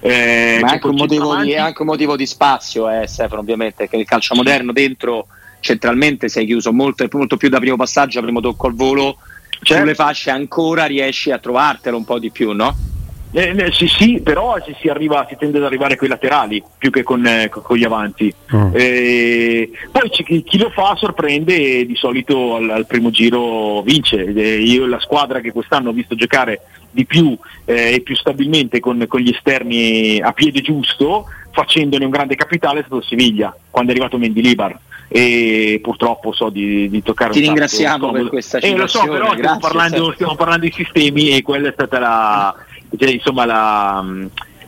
eh, 0.00 0.58
ma 0.62 0.68
è 0.68 0.80
anche, 0.80 1.06
di, 1.06 1.52
è 1.52 1.58
anche 1.58 1.82
un 1.82 1.88
motivo 1.88 2.16
di, 2.16 2.24
spazio 2.24 2.88
eh, 2.88 3.06
Stefano 3.06 3.42
ovviamente 3.42 3.86
che 3.86 3.98
il 3.98 4.06
calcio 4.06 4.34
moderno 4.34 4.72
dentro 4.72 5.26
centralmente 5.60 6.28
sei 6.28 6.46
chiuso 6.46 6.72
molto, 6.72 7.06
molto 7.12 7.36
più 7.36 7.48
da 7.48 7.58
primo 7.58 7.76
passaggio, 7.76 8.18
a 8.18 8.22
primo 8.22 8.40
tocco 8.40 8.66
al 8.66 8.74
volo, 8.74 9.16
certo. 9.62 9.82
sulle 9.82 9.94
fasce 9.94 10.30
ancora 10.30 10.86
riesci 10.86 11.30
a 11.30 11.38
trovartelo 11.38 11.96
un 11.96 12.04
po' 12.04 12.18
di 12.18 12.30
più, 12.30 12.52
no? 12.52 12.88
Eh, 13.32 13.54
eh, 13.56 13.70
sì, 13.70 13.86
sì, 13.86 14.20
però 14.20 14.56
si, 14.64 14.74
si, 14.80 14.88
arriva, 14.88 15.24
si, 15.28 15.36
tende 15.38 15.58
ad 15.58 15.64
arrivare 15.64 15.94
con 15.96 16.08
i 16.08 16.10
laterali 16.10 16.60
più 16.76 16.90
che 16.90 17.04
con, 17.04 17.24
eh, 17.24 17.48
con 17.48 17.76
gli 17.76 17.84
avanti. 17.84 18.32
Mm. 18.54 18.70
Eh, 18.72 19.70
poi 19.92 20.10
chi, 20.10 20.42
chi, 20.42 20.58
lo 20.58 20.70
fa 20.70 20.96
sorprende 20.96 21.54
e 21.54 21.86
di 21.86 21.94
solito 21.94 22.56
al, 22.56 22.70
al 22.70 22.86
primo 22.86 23.10
giro 23.10 23.82
vince. 23.82 24.24
Eh, 24.24 24.60
io 24.60 24.84
la 24.86 24.98
squadra 24.98 25.38
che 25.38 25.52
quest'anno 25.52 25.90
ho 25.90 25.92
visto 25.92 26.16
giocare 26.16 26.62
di 26.90 27.06
più 27.06 27.38
eh, 27.66 27.94
e 27.94 28.00
più 28.00 28.16
stabilmente 28.16 28.80
con, 28.80 29.04
con, 29.06 29.20
gli 29.20 29.32
esterni 29.32 30.20
a 30.20 30.32
piede 30.32 30.60
giusto, 30.60 31.26
facendone 31.52 32.04
un 32.04 32.10
grande 32.10 32.34
capitale 32.34 32.80
è 32.80 32.84
stato 32.84 33.00
Siviglia, 33.00 33.56
quando 33.70 33.92
è 33.92 33.94
arrivato 33.94 34.18
Mendilibar 34.18 34.76
e 35.12 35.80
purtroppo 35.82 36.30
so 36.30 36.50
di, 36.50 36.88
di 36.88 37.02
toccare 37.02 37.32
ti 37.32 37.40
ringraziamo 37.40 38.12
per 38.12 38.28
questa 38.28 38.58
eh, 38.58 38.76
lo 38.76 38.86
so 38.86 39.02
però 39.08 39.32
stiamo 39.32 39.58
parlando, 39.58 40.12
stiamo 40.12 40.36
parlando 40.36 40.66
di 40.66 40.72
sistemi 40.72 41.30
e 41.30 41.42
quella 41.42 41.68
è 41.68 41.72
stata 41.72 41.98
la, 41.98 42.54
cioè, 42.96 43.10
insomma 43.10 43.44
la, 43.44 44.04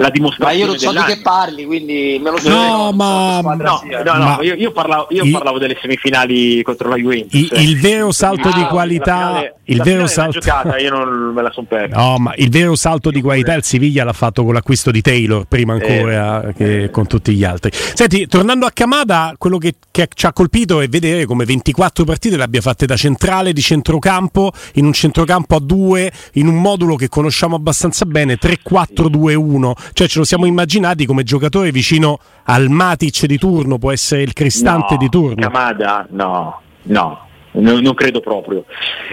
la 0.03 0.11
dimostrazione. 0.11 0.53
Ma 0.53 0.59
io 0.59 0.67
non 0.67 0.79
so 0.79 0.91
di 0.91 1.15
che 1.15 1.21
parli, 1.23 1.65
quindi 1.65 2.21
me 2.21 2.31
lo 2.31 2.39
so. 2.39 2.49
No, 2.49 2.93
ma, 2.93 3.41
no, 3.41 3.55
no, 3.55 4.03
no, 4.05 4.13
ma 4.19 4.39
io, 4.43 4.55
io, 4.55 4.73
parlavo, 4.73 5.07
io 5.11 5.25
il, 5.25 5.31
parlavo, 5.31 5.59
delle 5.59 5.79
semifinali 5.81 6.63
contro 6.63 6.89
la 6.89 6.97
Juventus. 6.97 7.41
Il, 7.41 7.51
il 7.55 7.81
vero 7.81 8.11
salto 8.11 8.49
ah, 8.49 8.53
di 8.53 8.65
qualità. 8.65 9.17
Finale, 9.17 9.55
il 9.65 9.83
vero 9.83 10.07
salto. 10.07 10.41
Giocata, 10.41 10.77
io 10.79 10.91
non 10.91 11.33
me 11.33 11.43
la 11.43 11.51
son 11.53 11.67
persa. 11.67 11.97
No, 11.97 12.19
ma 12.19 12.33
il 12.37 12.51
vero 12.51 12.75
salto 12.75 13.11
di 13.11 13.23
qualità 13.23 13.55
il 13.55 13.63
Siviglia 13.63 14.03
l'ha 14.05 14.13
fatto 14.13 14.45
con 14.45 14.55
l'acquisto 14.55 14.91
di 14.91 15.01
Taylor 15.01 15.45
prima 15.47 15.75
ancora 15.75 16.49
eh, 16.49 16.53
che 16.53 16.83
eh. 16.85 16.91
con 16.91 17.07
tutti 17.07 17.33
gli 17.33 17.45
altri. 17.45 17.71
Senti, 17.73 18.27
tornando 18.27 18.67
a 18.67 18.71
Camada, 18.73 19.35
quello 19.39 19.59
che, 19.59 19.75
che, 19.91 20.09
ci 20.13 20.27
ha 20.27 20.33
colpito 20.33 20.81
è 20.81 20.89
vedere 20.89 21.25
come 21.27 21.45
24 21.45 22.05
partite 22.05 22.37
le 22.37 22.43
abbia 22.43 22.61
fatte 22.61 22.87
da 22.87 22.97
centrale, 22.97 23.53
di 23.53 23.61
centrocampo, 23.61 24.53
in 24.75 24.85
un 24.85 24.93
centrocampo 24.93 25.55
a 25.55 25.61
due, 25.61 26.13
in 26.35 26.49
un 26.49 26.57
modulo 26.57 26.97
che 26.97 27.09
conosciamo 27.09 27.55
abbastanza 27.55 28.05
bene, 28.05 28.39
3-4-2-1. 28.39 29.73
Cioè 29.93 30.09
ce 30.09 30.19
lo 30.19 30.25
siamo 30.25 30.47
immaginati 30.47 31.07
come 31.07 31.23
giocatore 31.23 31.71
vicino 31.71 32.19
al 32.45 32.69
Matic 32.69 33.27
di 33.27 33.39
turno, 33.39 33.79
può 33.79 33.93
essere 33.93 34.23
il 34.23 34.33
Cristante 34.33 34.95
no, 34.95 34.99
di 34.99 35.09
turno. 35.09 35.35
Camada, 35.35 36.07
no, 36.11 36.61
no 36.83 37.31
non, 37.53 37.81
non 37.81 37.95
credo 37.95 38.21
proprio. 38.21 38.65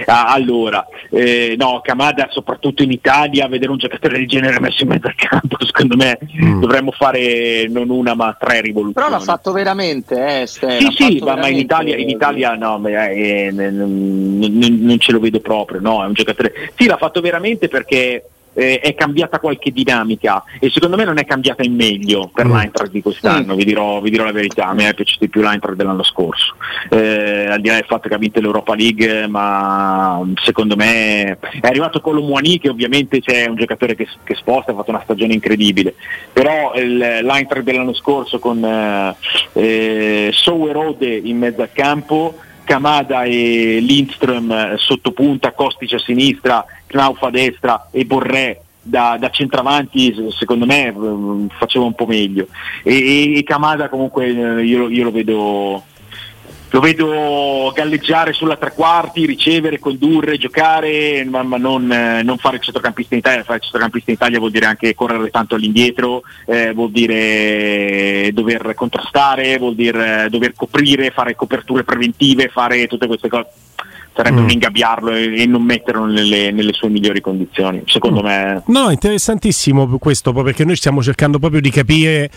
Ah, 0.05 0.27
allora, 0.27 0.85
eh, 1.09 1.55
no, 1.57 1.81
Kamada 1.83 2.27
soprattutto 2.29 2.83
in 2.83 2.91
Italia, 2.91 3.47
vedere 3.47 3.71
un 3.71 3.77
giocatore 3.77 4.17
del 4.17 4.27
genere 4.27 4.59
messo 4.59 4.83
in 4.83 4.89
mezzo 4.89 5.07
al 5.07 5.15
campo, 5.15 5.57
secondo 5.65 5.95
me 5.95 6.17
mm. 6.41 6.59
dovremmo 6.59 6.91
fare 6.91 7.67
non 7.67 7.89
una 7.89 8.13
ma 8.13 8.35
tre 8.39 8.61
rivoluzioni. 8.61 8.93
Però 8.93 9.09
l'ha 9.09 9.19
fatto 9.19 9.51
veramente, 9.51 10.41
eh, 10.41 10.47
Ste, 10.47 10.79
Sì, 10.79 10.91
sì, 10.91 11.19
ma, 11.23 11.35
ma, 11.35 11.47
in 11.47 11.57
Italia, 11.57 11.97
in 11.97 12.09
Italia 12.09 12.55
no, 12.55 12.81
eh, 12.87 13.47
eh, 13.47 13.51
non, 13.51 14.37
non 14.37 14.99
ce 14.99 15.11
lo 15.11 15.19
vedo 15.19 15.39
proprio, 15.39 15.79
no, 15.81 16.03
è 16.03 16.07
un 16.07 16.13
giocatore... 16.13 16.71
Sì, 16.75 16.85
l'ha 16.85 16.97
fatto 16.97 17.21
veramente 17.21 17.67
perché 17.67 18.23
eh, 18.53 18.79
è 18.79 18.93
cambiata 18.95 19.39
qualche 19.39 19.71
dinamica 19.71 20.43
e 20.59 20.69
secondo 20.69 20.97
me 20.97 21.05
non 21.05 21.17
è 21.17 21.25
cambiata 21.25 21.63
in 21.63 21.75
meglio 21.75 22.29
per 22.33 22.47
mm. 22.47 22.51
l'Eintracht 22.51 22.91
di 22.91 23.01
quest'anno, 23.01 23.53
mm. 23.53 23.57
vi, 23.57 23.65
dirò, 23.65 24.01
vi, 24.01 24.09
dirò, 24.09 24.23
la 24.23 24.31
verità, 24.31 24.67
a 24.67 24.73
me 24.73 24.89
è 24.89 24.93
piaciuto 24.93 25.25
di 25.25 25.29
più 25.29 25.41
l'Eintracht 25.41 25.75
dell'anno 25.75 26.03
scorso, 26.03 26.55
eh, 26.89 27.47
al 27.47 27.61
di 27.61 27.67
là 27.67 27.75
del 27.75 27.85
fatto 27.85 28.07
che 28.07 28.15
ha 28.15 28.17
vinto 28.17 28.39
l'Europa 28.39 28.75
League, 28.75 29.27
ma 29.27 30.21
secondo 30.43 30.75
me 30.75 31.37
è 31.39 31.67
arrivato 31.67 32.01
Colomwani 32.01 32.59
che 32.59 32.69
ovviamente 32.69 33.21
c'è 33.21 33.47
un 33.47 33.55
giocatore 33.55 33.95
che, 33.95 34.07
che, 34.23 34.35
sposta, 34.35 34.71
ha 34.71 34.75
fatto 34.75 34.91
una 34.91 35.01
stagione 35.03 35.33
incredibile, 35.33 35.95
però 36.31 36.73
il, 36.75 36.97
l'Eintracht 36.97 37.63
dell'anno 37.63 37.93
scorso 37.93 38.39
con 38.39 38.63
eh, 38.63 39.15
eh 39.53 40.29
Sowerode 40.31 41.07
in 41.07 41.37
mezzo 41.37 41.61
al 41.61 41.71
campo 41.73 42.35
Kamada 42.69 43.25
e 43.25 43.79
Lindström 43.79 44.75
sotto 44.77 45.11
punta, 45.11 45.51
Kostic 45.53 45.91
a 45.93 45.97
sinistra, 45.97 46.63
Knauf 46.85 47.23
a 47.23 47.31
destra 47.31 47.87
e 47.89 48.05
Borré 48.05 48.61
da, 48.79 49.17
da, 49.17 49.31
centravanti 49.31 50.13
secondo 50.37 50.67
me 50.67 50.93
faceva 51.57 51.85
un 51.85 51.95
po' 51.95 52.05
meglio. 52.05 52.47
E, 52.83 53.39
e 53.39 53.43
Kamada 53.43 53.89
comunque 53.89 54.27
eh, 54.27 54.63
io, 54.63 54.87
io 54.87 55.03
lo 55.03 55.11
vedo 55.11 55.83
lo 56.71 56.79
vedo 56.79 57.71
galleggiare 57.73 58.33
sulla 58.33 58.55
tre 58.55 58.71
quarti, 58.73 59.25
ricevere, 59.25 59.79
condurre, 59.79 60.37
giocare, 60.37 61.25
ma, 61.25 61.41
ma 61.41 61.57
non, 61.57 61.91
eh, 61.91 62.21
non, 62.21 62.37
fare 62.37 62.57
il 62.57 62.61
centrocampista 62.61 63.15
in 63.15 63.21
Italia. 63.21 63.43
Fare 63.43 63.57
il 63.57 63.63
centrocampista 63.63 64.11
in 64.11 64.17
Italia 64.17 64.39
vuol 64.39 64.51
dire 64.51 64.65
anche 64.65 64.93
correre 64.93 65.29
tanto 65.29 65.55
all'indietro, 65.55 66.23
eh, 66.45 66.71
vuol 66.73 66.91
dire 66.91 68.29
dover 68.33 68.73
contrastare, 68.75 69.57
vuol 69.57 69.75
dire 69.75 70.25
eh, 70.25 70.29
dover 70.29 70.53
coprire, 70.55 71.09
fare 71.09 71.35
coperture 71.35 71.83
preventive, 71.83 72.49
fare 72.49 72.87
tutte 72.87 73.07
queste 73.07 73.29
cose 73.29 73.47
sarebbe 74.19 74.41
mm. 74.41 74.43
un 74.43 74.49
ingabbiarlo 74.49 75.11
e, 75.11 75.41
e 75.41 75.45
non 75.45 75.63
metterlo 75.63 76.05
nelle, 76.05 76.51
nelle, 76.51 76.73
sue 76.73 76.89
migliori 76.89 77.21
condizioni. 77.21 77.83
Secondo 77.85 78.21
mm. 78.21 78.25
me. 78.25 78.63
No, 78.65 78.89
interessantissimo 78.89 79.97
questo, 79.97 80.33
perché 80.33 80.65
noi 80.65 80.75
stiamo 80.75 81.01
cercando 81.01 81.39
proprio 81.39 81.61
di 81.61 81.69
capire, 81.69 82.29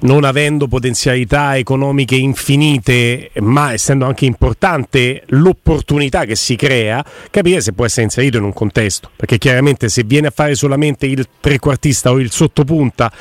non 0.00 0.24
avendo 0.24 0.66
potenzialità 0.66 1.56
economiche 1.58 2.14
infinite, 2.16 3.30
ma 3.40 3.74
essendo 3.74 4.06
anche 4.06 4.24
importante 4.24 5.24
l'opportunità 5.26 6.24
che 6.24 6.36
si 6.36 6.56
crea, 6.56 7.04
capire 7.30 7.60
se 7.60 7.74
può 7.74 7.84
essere 7.84 8.04
inserito 8.04 8.38
in 8.38 8.44
un 8.44 8.54
contesto. 8.54 9.10
Perché 9.14 9.36
chiaramente 9.36 9.90
se 9.90 10.04
viene 10.04 10.28
a 10.28 10.32
fare 10.34 10.54
solamente 10.54 11.04
il 11.04 11.26
trequartista 11.38 12.12
o 12.12 12.18
il 12.18 12.30
sottopunta 12.30 13.12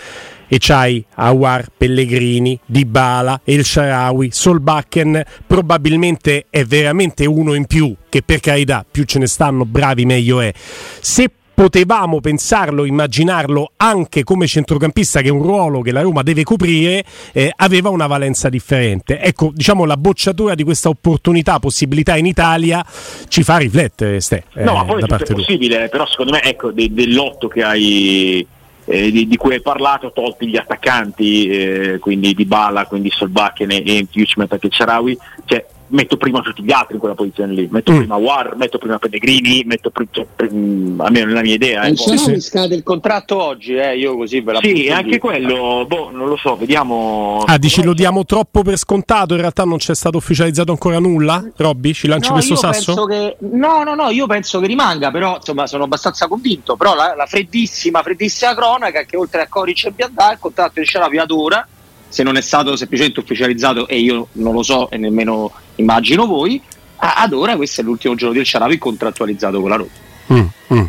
e 0.47 0.58
c'hai 0.60 1.03
Awar, 1.15 1.67
Pellegrini, 1.75 2.60
Dybala, 2.65 3.41
El 3.43 3.63
Sharawi, 3.63 4.29
Solbakken, 4.31 5.23
probabilmente 5.45 6.45
è 6.49 6.63
veramente 6.63 7.25
uno 7.25 7.53
in 7.53 7.65
più, 7.65 7.95
che 8.10 8.21
per 8.21 8.39
carità 8.39 8.86
più 8.89 9.03
ce 9.03 9.19
ne 9.19 9.27
stanno 9.27 9.65
bravi 9.65 10.05
meglio 10.05 10.39
è. 10.41 10.51
Se 10.55 11.29
potevamo 11.55 12.19
pensarlo, 12.19 12.84
immaginarlo 12.84 13.71
anche 13.77 14.23
come 14.23 14.45
centrocampista, 14.45 15.21
che 15.21 15.29
è 15.29 15.31
un 15.31 15.41
ruolo 15.41 15.81
che 15.81 15.93
la 15.93 16.01
Roma 16.01 16.21
deve 16.21 16.43
coprire, 16.43 17.03
eh, 17.31 17.51
aveva 17.55 17.89
una 17.89 18.08
valenza 18.08 18.49
differente. 18.49 19.19
Ecco, 19.19 19.51
diciamo 19.53 19.86
la 19.86 19.95
bocciatura 19.95 20.53
di 20.53 20.63
questa 20.63 20.89
opportunità, 20.89 21.58
possibilità 21.60 22.17
in 22.17 22.25
Italia 22.25 22.86
ci 23.29 23.41
fa 23.41 23.58
riflettere, 23.58 24.19
Ste. 24.19 24.43
Eh, 24.53 24.63
no, 24.65 24.73
ma 24.73 24.86
poi 24.86 25.01
è 25.01 25.34
possibile, 25.34 25.88
però 25.88 26.05
secondo 26.05 26.34
me, 26.34 26.43
ecco, 26.43 26.71
de- 26.71 26.91
dell'otto 26.91 27.47
che 27.47 27.63
hai 27.63 28.45
eh, 28.86 29.12
di, 29.12 29.28
di, 29.28 29.38
cui 29.38 29.56
hai 29.56 29.62
parlato, 29.62 30.12
tolti 30.12 30.48
gli 30.48 30.58
attaccanti, 30.58 31.48
eh, 31.48 32.00
quindi 32.00 32.34
di 32.34 32.45
Bala, 32.45 32.86
quindi 32.86 33.10
Solbakken 33.10 33.71
e, 33.71 34.08
Fuchman 34.12 34.48
che 34.48 34.67
Charawi, 34.69 35.17
cioè 35.45 35.65
metto 35.88 36.17
prima 36.17 36.41
tutti 36.41 36.63
gli 36.63 36.71
altri 36.71 36.95
in 36.95 37.00
quella 37.00 37.15
posizione 37.15 37.54
lì, 37.54 37.67
metto 37.69 37.91
mm. 37.91 37.98
prima 37.98 38.15
War, 38.15 38.56
metto 38.56 38.78
prima 38.78 38.98
Pellegrini, 38.98 39.63
metto 39.65 39.89
prima, 39.89 40.10
cioè, 40.12 40.26
almeno 40.38 41.26
nella 41.26 41.41
mia 41.41 41.54
idea. 41.54 41.84
Eh, 41.84 41.95
sì, 41.95 42.17
sì. 42.17 42.39
scade 42.39 42.76
il 42.76 42.84
contratto 42.84 43.41
oggi, 43.41 43.76
eh, 43.76 43.98
io 43.98 44.15
così 44.17 44.41
ve 44.41 44.54
la 44.54 44.60
Sì, 44.62 44.89
anche 44.89 45.10
lì. 45.10 45.17
quello, 45.19 45.86
boh, 45.88 46.10
non 46.12 46.28
lo 46.28 46.38
so, 46.38 46.56
vediamo. 46.56 47.43
Ah, 47.45 47.58
dici 47.58 47.84
lo 47.84 47.93
diamo 47.93 48.26
troppo 48.26 48.63
per 48.63 48.78
scontato, 48.78 49.34
in 49.34 49.41
realtà 49.41 49.63
non 49.63 49.78
c'è 49.78 49.93
stato 49.93 50.17
ufficializzato 50.17 50.71
ancora 50.71 51.00
nulla? 51.00 51.43
Robby, 51.56 51.93
ci 51.93 52.08
lanci 52.08 52.30
no, 52.30 52.36
questo 52.36 52.56
sasso? 52.56 53.06
Che, 53.06 53.38
no, 53.39 53.84
no, 53.84 53.95
no, 53.95 54.10
io 54.10 54.26
penso 54.28 54.60
che 54.60 54.67
rimanga, 54.67 55.12
però 55.12 55.36
insomma 55.36 55.67
sono 55.67 55.84
abbastanza 55.84 56.28
convinto, 56.28 56.76
però 56.76 56.95
la, 56.95 57.13
la 57.15 57.26
freddissima, 57.26 58.02
freddissima 58.02 58.56
cronaca 58.56 59.04
che 59.04 59.17
oltre 59.17 59.41
a 59.41 59.48
Coric 59.48 59.86
e 59.86 59.91
Biandà 59.91 60.32
il 60.32 60.39
contratto 60.39 60.80
di 60.80 60.86
Sciaravi 60.86 61.17
ad 61.17 61.32
ora 61.32 61.67
se 62.08 62.24
non 62.24 62.38
è 62.38 62.41
stato 62.41 62.78
semplicemente 62.78 63.19
ufficializzato 63.19 63.88
e 63.88 64.00
io 64.00 64.28
non 64.34 64.54
lo 64.54 64.63
so 64.63 64.89
e 64.89 64.95
nemmeno 64.95 65.52
immagino 65.76 66.26
voi, 66.26 66.62
ad 66.98 67.34
ora 67.34 67.56
questo 67.56 67.82
è 67.82 67.84
l'ultimo 67.84 68.16
giorno 68.16 68.36
del 68.36 68.46
Ciaravi 68.46 68.78
contrattualizzato 68.78 69.60
con 69.60 69.70
la 69.70 69.76
Roma. 69.76 69.90
Mm, 70.34 70.46
mm. 70.74 70.86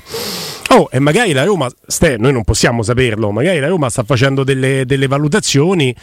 Oh, 0.71 0.89
e 0.91 0.99
magari 0.99 1.33
la 1.33 1.45
Roma, 1.45 1.69
ste, 1.87 2.17
noi 2.19 2.33
non 2.33 2.45
possiamo 2.45 2.83
saperlo, 2.83 3.31
magari 3.31 3.61
la 3.61 3.69
Roma 3.69 3.89
sta 3.89 4.03
facendo 4.03 4.45
delle, 4.45 4.85
delle 4.85 5.07
valutazioni. 5.07 5.95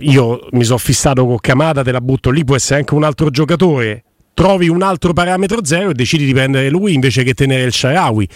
Io 0.00 0.46
mi 0.52 0.64
sono 0.64 0.78
fissato 0.78 1.26
con 1.26 1.38
Camada, 1.38 1.82
te 1.82 1.92
la 1.92 2.00
butto 2.00 2.30
lì, 2.30 2.44
può 2.44 2.56
essere 2.56 2.80
anche 2.80 2.94
un 2.94 3.04
altro 3.04 3.30
giocatore. 3.30 4.04
Trovi 4.32 4.68
un 4.68 4.82
altro 4.82 5.12
parametro 5.12 5.64
zero 5.64 5.90
e 5.90 5.94
decidi 5.94 6.24
di 6.24 6.32
prendere 6.32 6.70
lui 6.70 6.94
invece 6.94 7.24
che 7.24 7.34
tenere 7.34 7.64
il 7.64 7.72
Sharawi. 7.72 8.28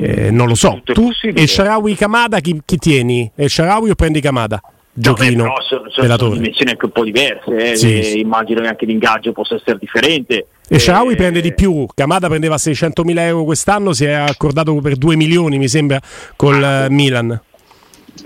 Eh, 0.00 0.30
non 0.30 0.46
lo 0.46 0.54
so. 0.54 0.80
Tu 0.84 1.10
e 1.20 1.42
il 1.42 1.48
Sharawi 1.48 1.96
Camada 1.96 2.38
chi, 2.38 2.60
chi 2.64 2.76
tieni? 2.76 3.28
Il 3.34 3.50
Sharawi 3.50 3.90
o 3.90 3.94
prendi 3.96 4.20
Camada? 4.20 4.60
Giochino 4.92 5.44
no, 5.44 5.52
beh, 5.54 5.62
sono, 5.90 6.16
sono 6.16 6.34
dimensioni 6.34 6.70
anche 6.70 6.84
un 6.84 6.90
po' 6.90 7.02
diverse 7.02 7.70
eh, 7.70 7.76
sì, 7.76 8.20
immagino 8.20 8.60
che 8.60 8.68
anche 8.68 8.86
l'ingaggio 8.86 9.32
possa 9.32 9.54
essere 9.54 9.78
differente. 9.78 10.46
E 10.68 10.78
Sharawi 10.78 11.14
eh, 11.14 11.16
prende 11.16 11.40
di 11.40 11.54
più. 11.54 11.86
Kamada 11.94 12.28
prendeva 12.28 12.58
600 12.58 13.04
mila 13.04 13.26
euro 13.26 13.44
quest'anno 13.44 13.92
si 13.92 14.04
è 14.04 14.12
accordato 14.12 14.74
per 14.76 14.96
2 14.96 15.16
milioni 15.16 15.58
mi 15.58 15.68
sembra 15.68 16.00
col 16.36 16.62
ah, 16.62 16.88
Milan. 16.88 17.40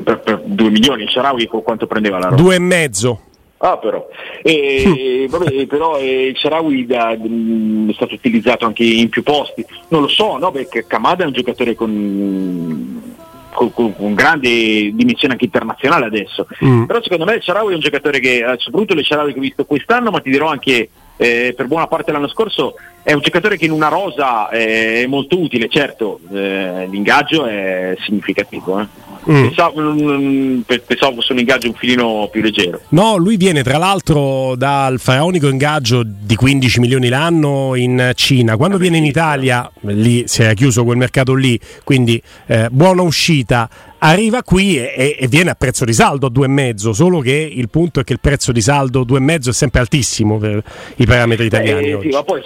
Per, 0.02 0.20
per 0.20 0.42
2 0.44 0.70
milioni 0.70 1.06
Sharawi 1.08 1.46
quanto 1.46 1.86
prendeva 1.86 2.18
la 2.18 2.28
roba? 2.28 2.42
2 2.42 2.54
e 2.54 2.58
mezzo. 2.58 3.20
Ah, 3.58 3.78
però, 3.78 4.06
e, 4.42 5.26
vabbè, 5.30 5.66
però 5.66 5.96
eh, 5.96 6.26
il 6.26 6.36
Sharawi 6.36 6.84
da, 6.84 7.16
mh, 7.16 7.90
è 7.90 7.94
stato 7.94 8.14
utilizzato 8.14 8.66
anche 8.66 8.84
in 8.84 9.08
più 9.08 9.22
posti. 9.22 9.64
Non 9.88 10.02
lo 10.02 10.08
so, 10.08 10.36
no? 10.36 10.50
perché 10.50 10.86
Kamada 10.86 11.24
è 11.24 11.26
un 11.26 11.32
giocatore 11.32 11.74
con 11.74 13.15
con, 13.56 13.72
con, 13.72 13.96
con, 13.96 14.14
grande 14.14 14.48
dimensione 14.92 15.32
anche 15.32 15.46
internazionale 15.46 16.04
adesso. 16.04 16.46
Mm. 16.64 16.84
Però 16.84 17.02
secondo 17.02 17.24
me 17.24 17.34
il 17.34 17.42
Sharawi 17.42 17.72
è 17.72 17.74
un 17.74 17.80
giocatore 17.80 18.20
che, 18.20 18.44
soprattutto 18.58 18.92
il 18.92 19.04
Sharawi 19.04 19.32
che 19.32 19.38
ho 19.38 19.42
visto 19.42 19.64
quest'anno, 19.64 20.10
ma 20.10 20.20
ti 20.20 20.30
dirò 20.30 20.48
anche 20.48 20.90
eh, 21.16 21.54
per 21.56 21.66
buona 21.66 21.86
parte 21.86 22.12
dell'anno 22.12 22.28
scorso, 22.28 22.74
è 23.06 23.12
un 23.12 23.20
giocatore 23.20 23.56
che 23.56 23.66
in 23.66 23.70
una 23.70 23.86
rosa 23.86 24.48
è 24.48 25.06
molto 25.06 25.40
utile, 25.40 25.68
certo, 25.68 26.18
eh, 26.32 26.88
l'ingaggio 26.90 27.46
è 27.46 27.94
significativo. 28.00 28.80
Eh. 28.80 28.86
Mm. 29.30 29.42
Pensavo, 29.42 29.80
mm, 29.80 30.60
pensavo 30.84 31.14
fosse 31.14 31.32
un 31.32 31.38
ingaggio 31.38 31.68
un 31.68 31.74
filino 31.74 32.28
più 32.32 32.42
leggero. 32.42 32.80
No, 32.88 33.16
lui 33.16 33.36
viene 33.36 33.62
tra 33.62 33.78
l'altro 33.78 34.56
dal 34.56 34.98
faraonico 34.98 35.46
ingaggio 35.46 36.02
di 36.04 36.34
15 36.34 36.80
milioni 36.80 37.08
l'anno 37.08 37.76
in 37.76 38.10
Cina. 38.16 38.56
Quando 38.56 38.76
viene 38.76 38.96
in 38.96 39.04
Italia, 39.04 39.70
lì 39.82 40.24
si 40.26 40.42
è 40.42 40.52
chiuso 40.54 40.82
quel 40.82 40.96
mercato 40.96 41.32
lì, 41.34 41.58
quindi 41.84 42.20
eh, 42.46 42.66
buona 42.70 43.02
uscita 43.02 43.68
arriva 43.98 44.42
qui 44.42 44.78
e, 44.78 45.16
e, 45.18 45.26
viene 45.28 45.50
a 45.50 45.54
prezzo 45.54 45.84
di 45.84 45.92
saldo 45.92 46.26
a 46.26 46.30
2,5 46.30 46.90
solo 46.90 47.20
che 47.20 47.50
il 47.50 47.68
punto 47.70 48.00
è 48.00 48.04
che 48.04 48.12
il 48.12 48.20
prezzo 48.20 48.52
di 48.52 48.60
saldo 48.60 49.04
2,5 49.04 49.48
è 49.48 49.52
sempre 49.52 49.80
altissimo 49.80 50.38
per 50.38 50.62
i 50.96 51.06
parametri 51.06 51.46
italiani 51.46 51.90
eh, 51.90 51.98
sì, 52.02 52.08
ma 52.08 52.22
poi 52.22 52.42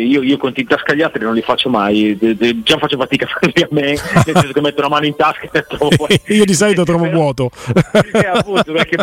io, 0.00 0.22
io 0.22 0.36
conti 0.36 0.60
in 0.60 0.66
tasca 0.66 0.92
agli 0.92 1.02
altri 1.02 1.22
non 1.22 1.34
li 1.34 1.42
faccio 1.42 1.68
mai 1.68 2.16
de, 2.18 2.36
de, 2.36 2.62
già 2.62 2.78
faccio 2.78 2.96
fatica 2.96 3.24
a 3.24 3.28
farli 3.28 3.62
a 3.62 3.68
me 3.70 3.82
nel 3.82 4.00
senso 4.24 4.52
che 4.52 4.60
metto 4.60 4.82
la 4.82 4.88
mano 4.88 5.06
in 5.06 5.16
tasca 5.16 5.48
e 5.50 5.64
trovo 5.66 6.06
io 6.28 6.44
di 6.44 6.54
solito 6.54 6.84
trovo 6.84 7.08
vuoto. 7.10 7.50
Eh, 8.16 8.26
appunto 8.26 8.72
perché 8.72 8.96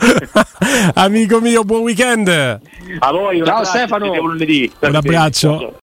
amico 0.94 1.40
mio 1.40 1.62
buon 1.64 1.82
weekend. 1.82 2.28
A 2.28 3.10
voi 3.12 3.42
ciao 3.44 3.64
Stefano. 3.64 4.10
un 4.10 4.94
abbraccio 4.94 5.74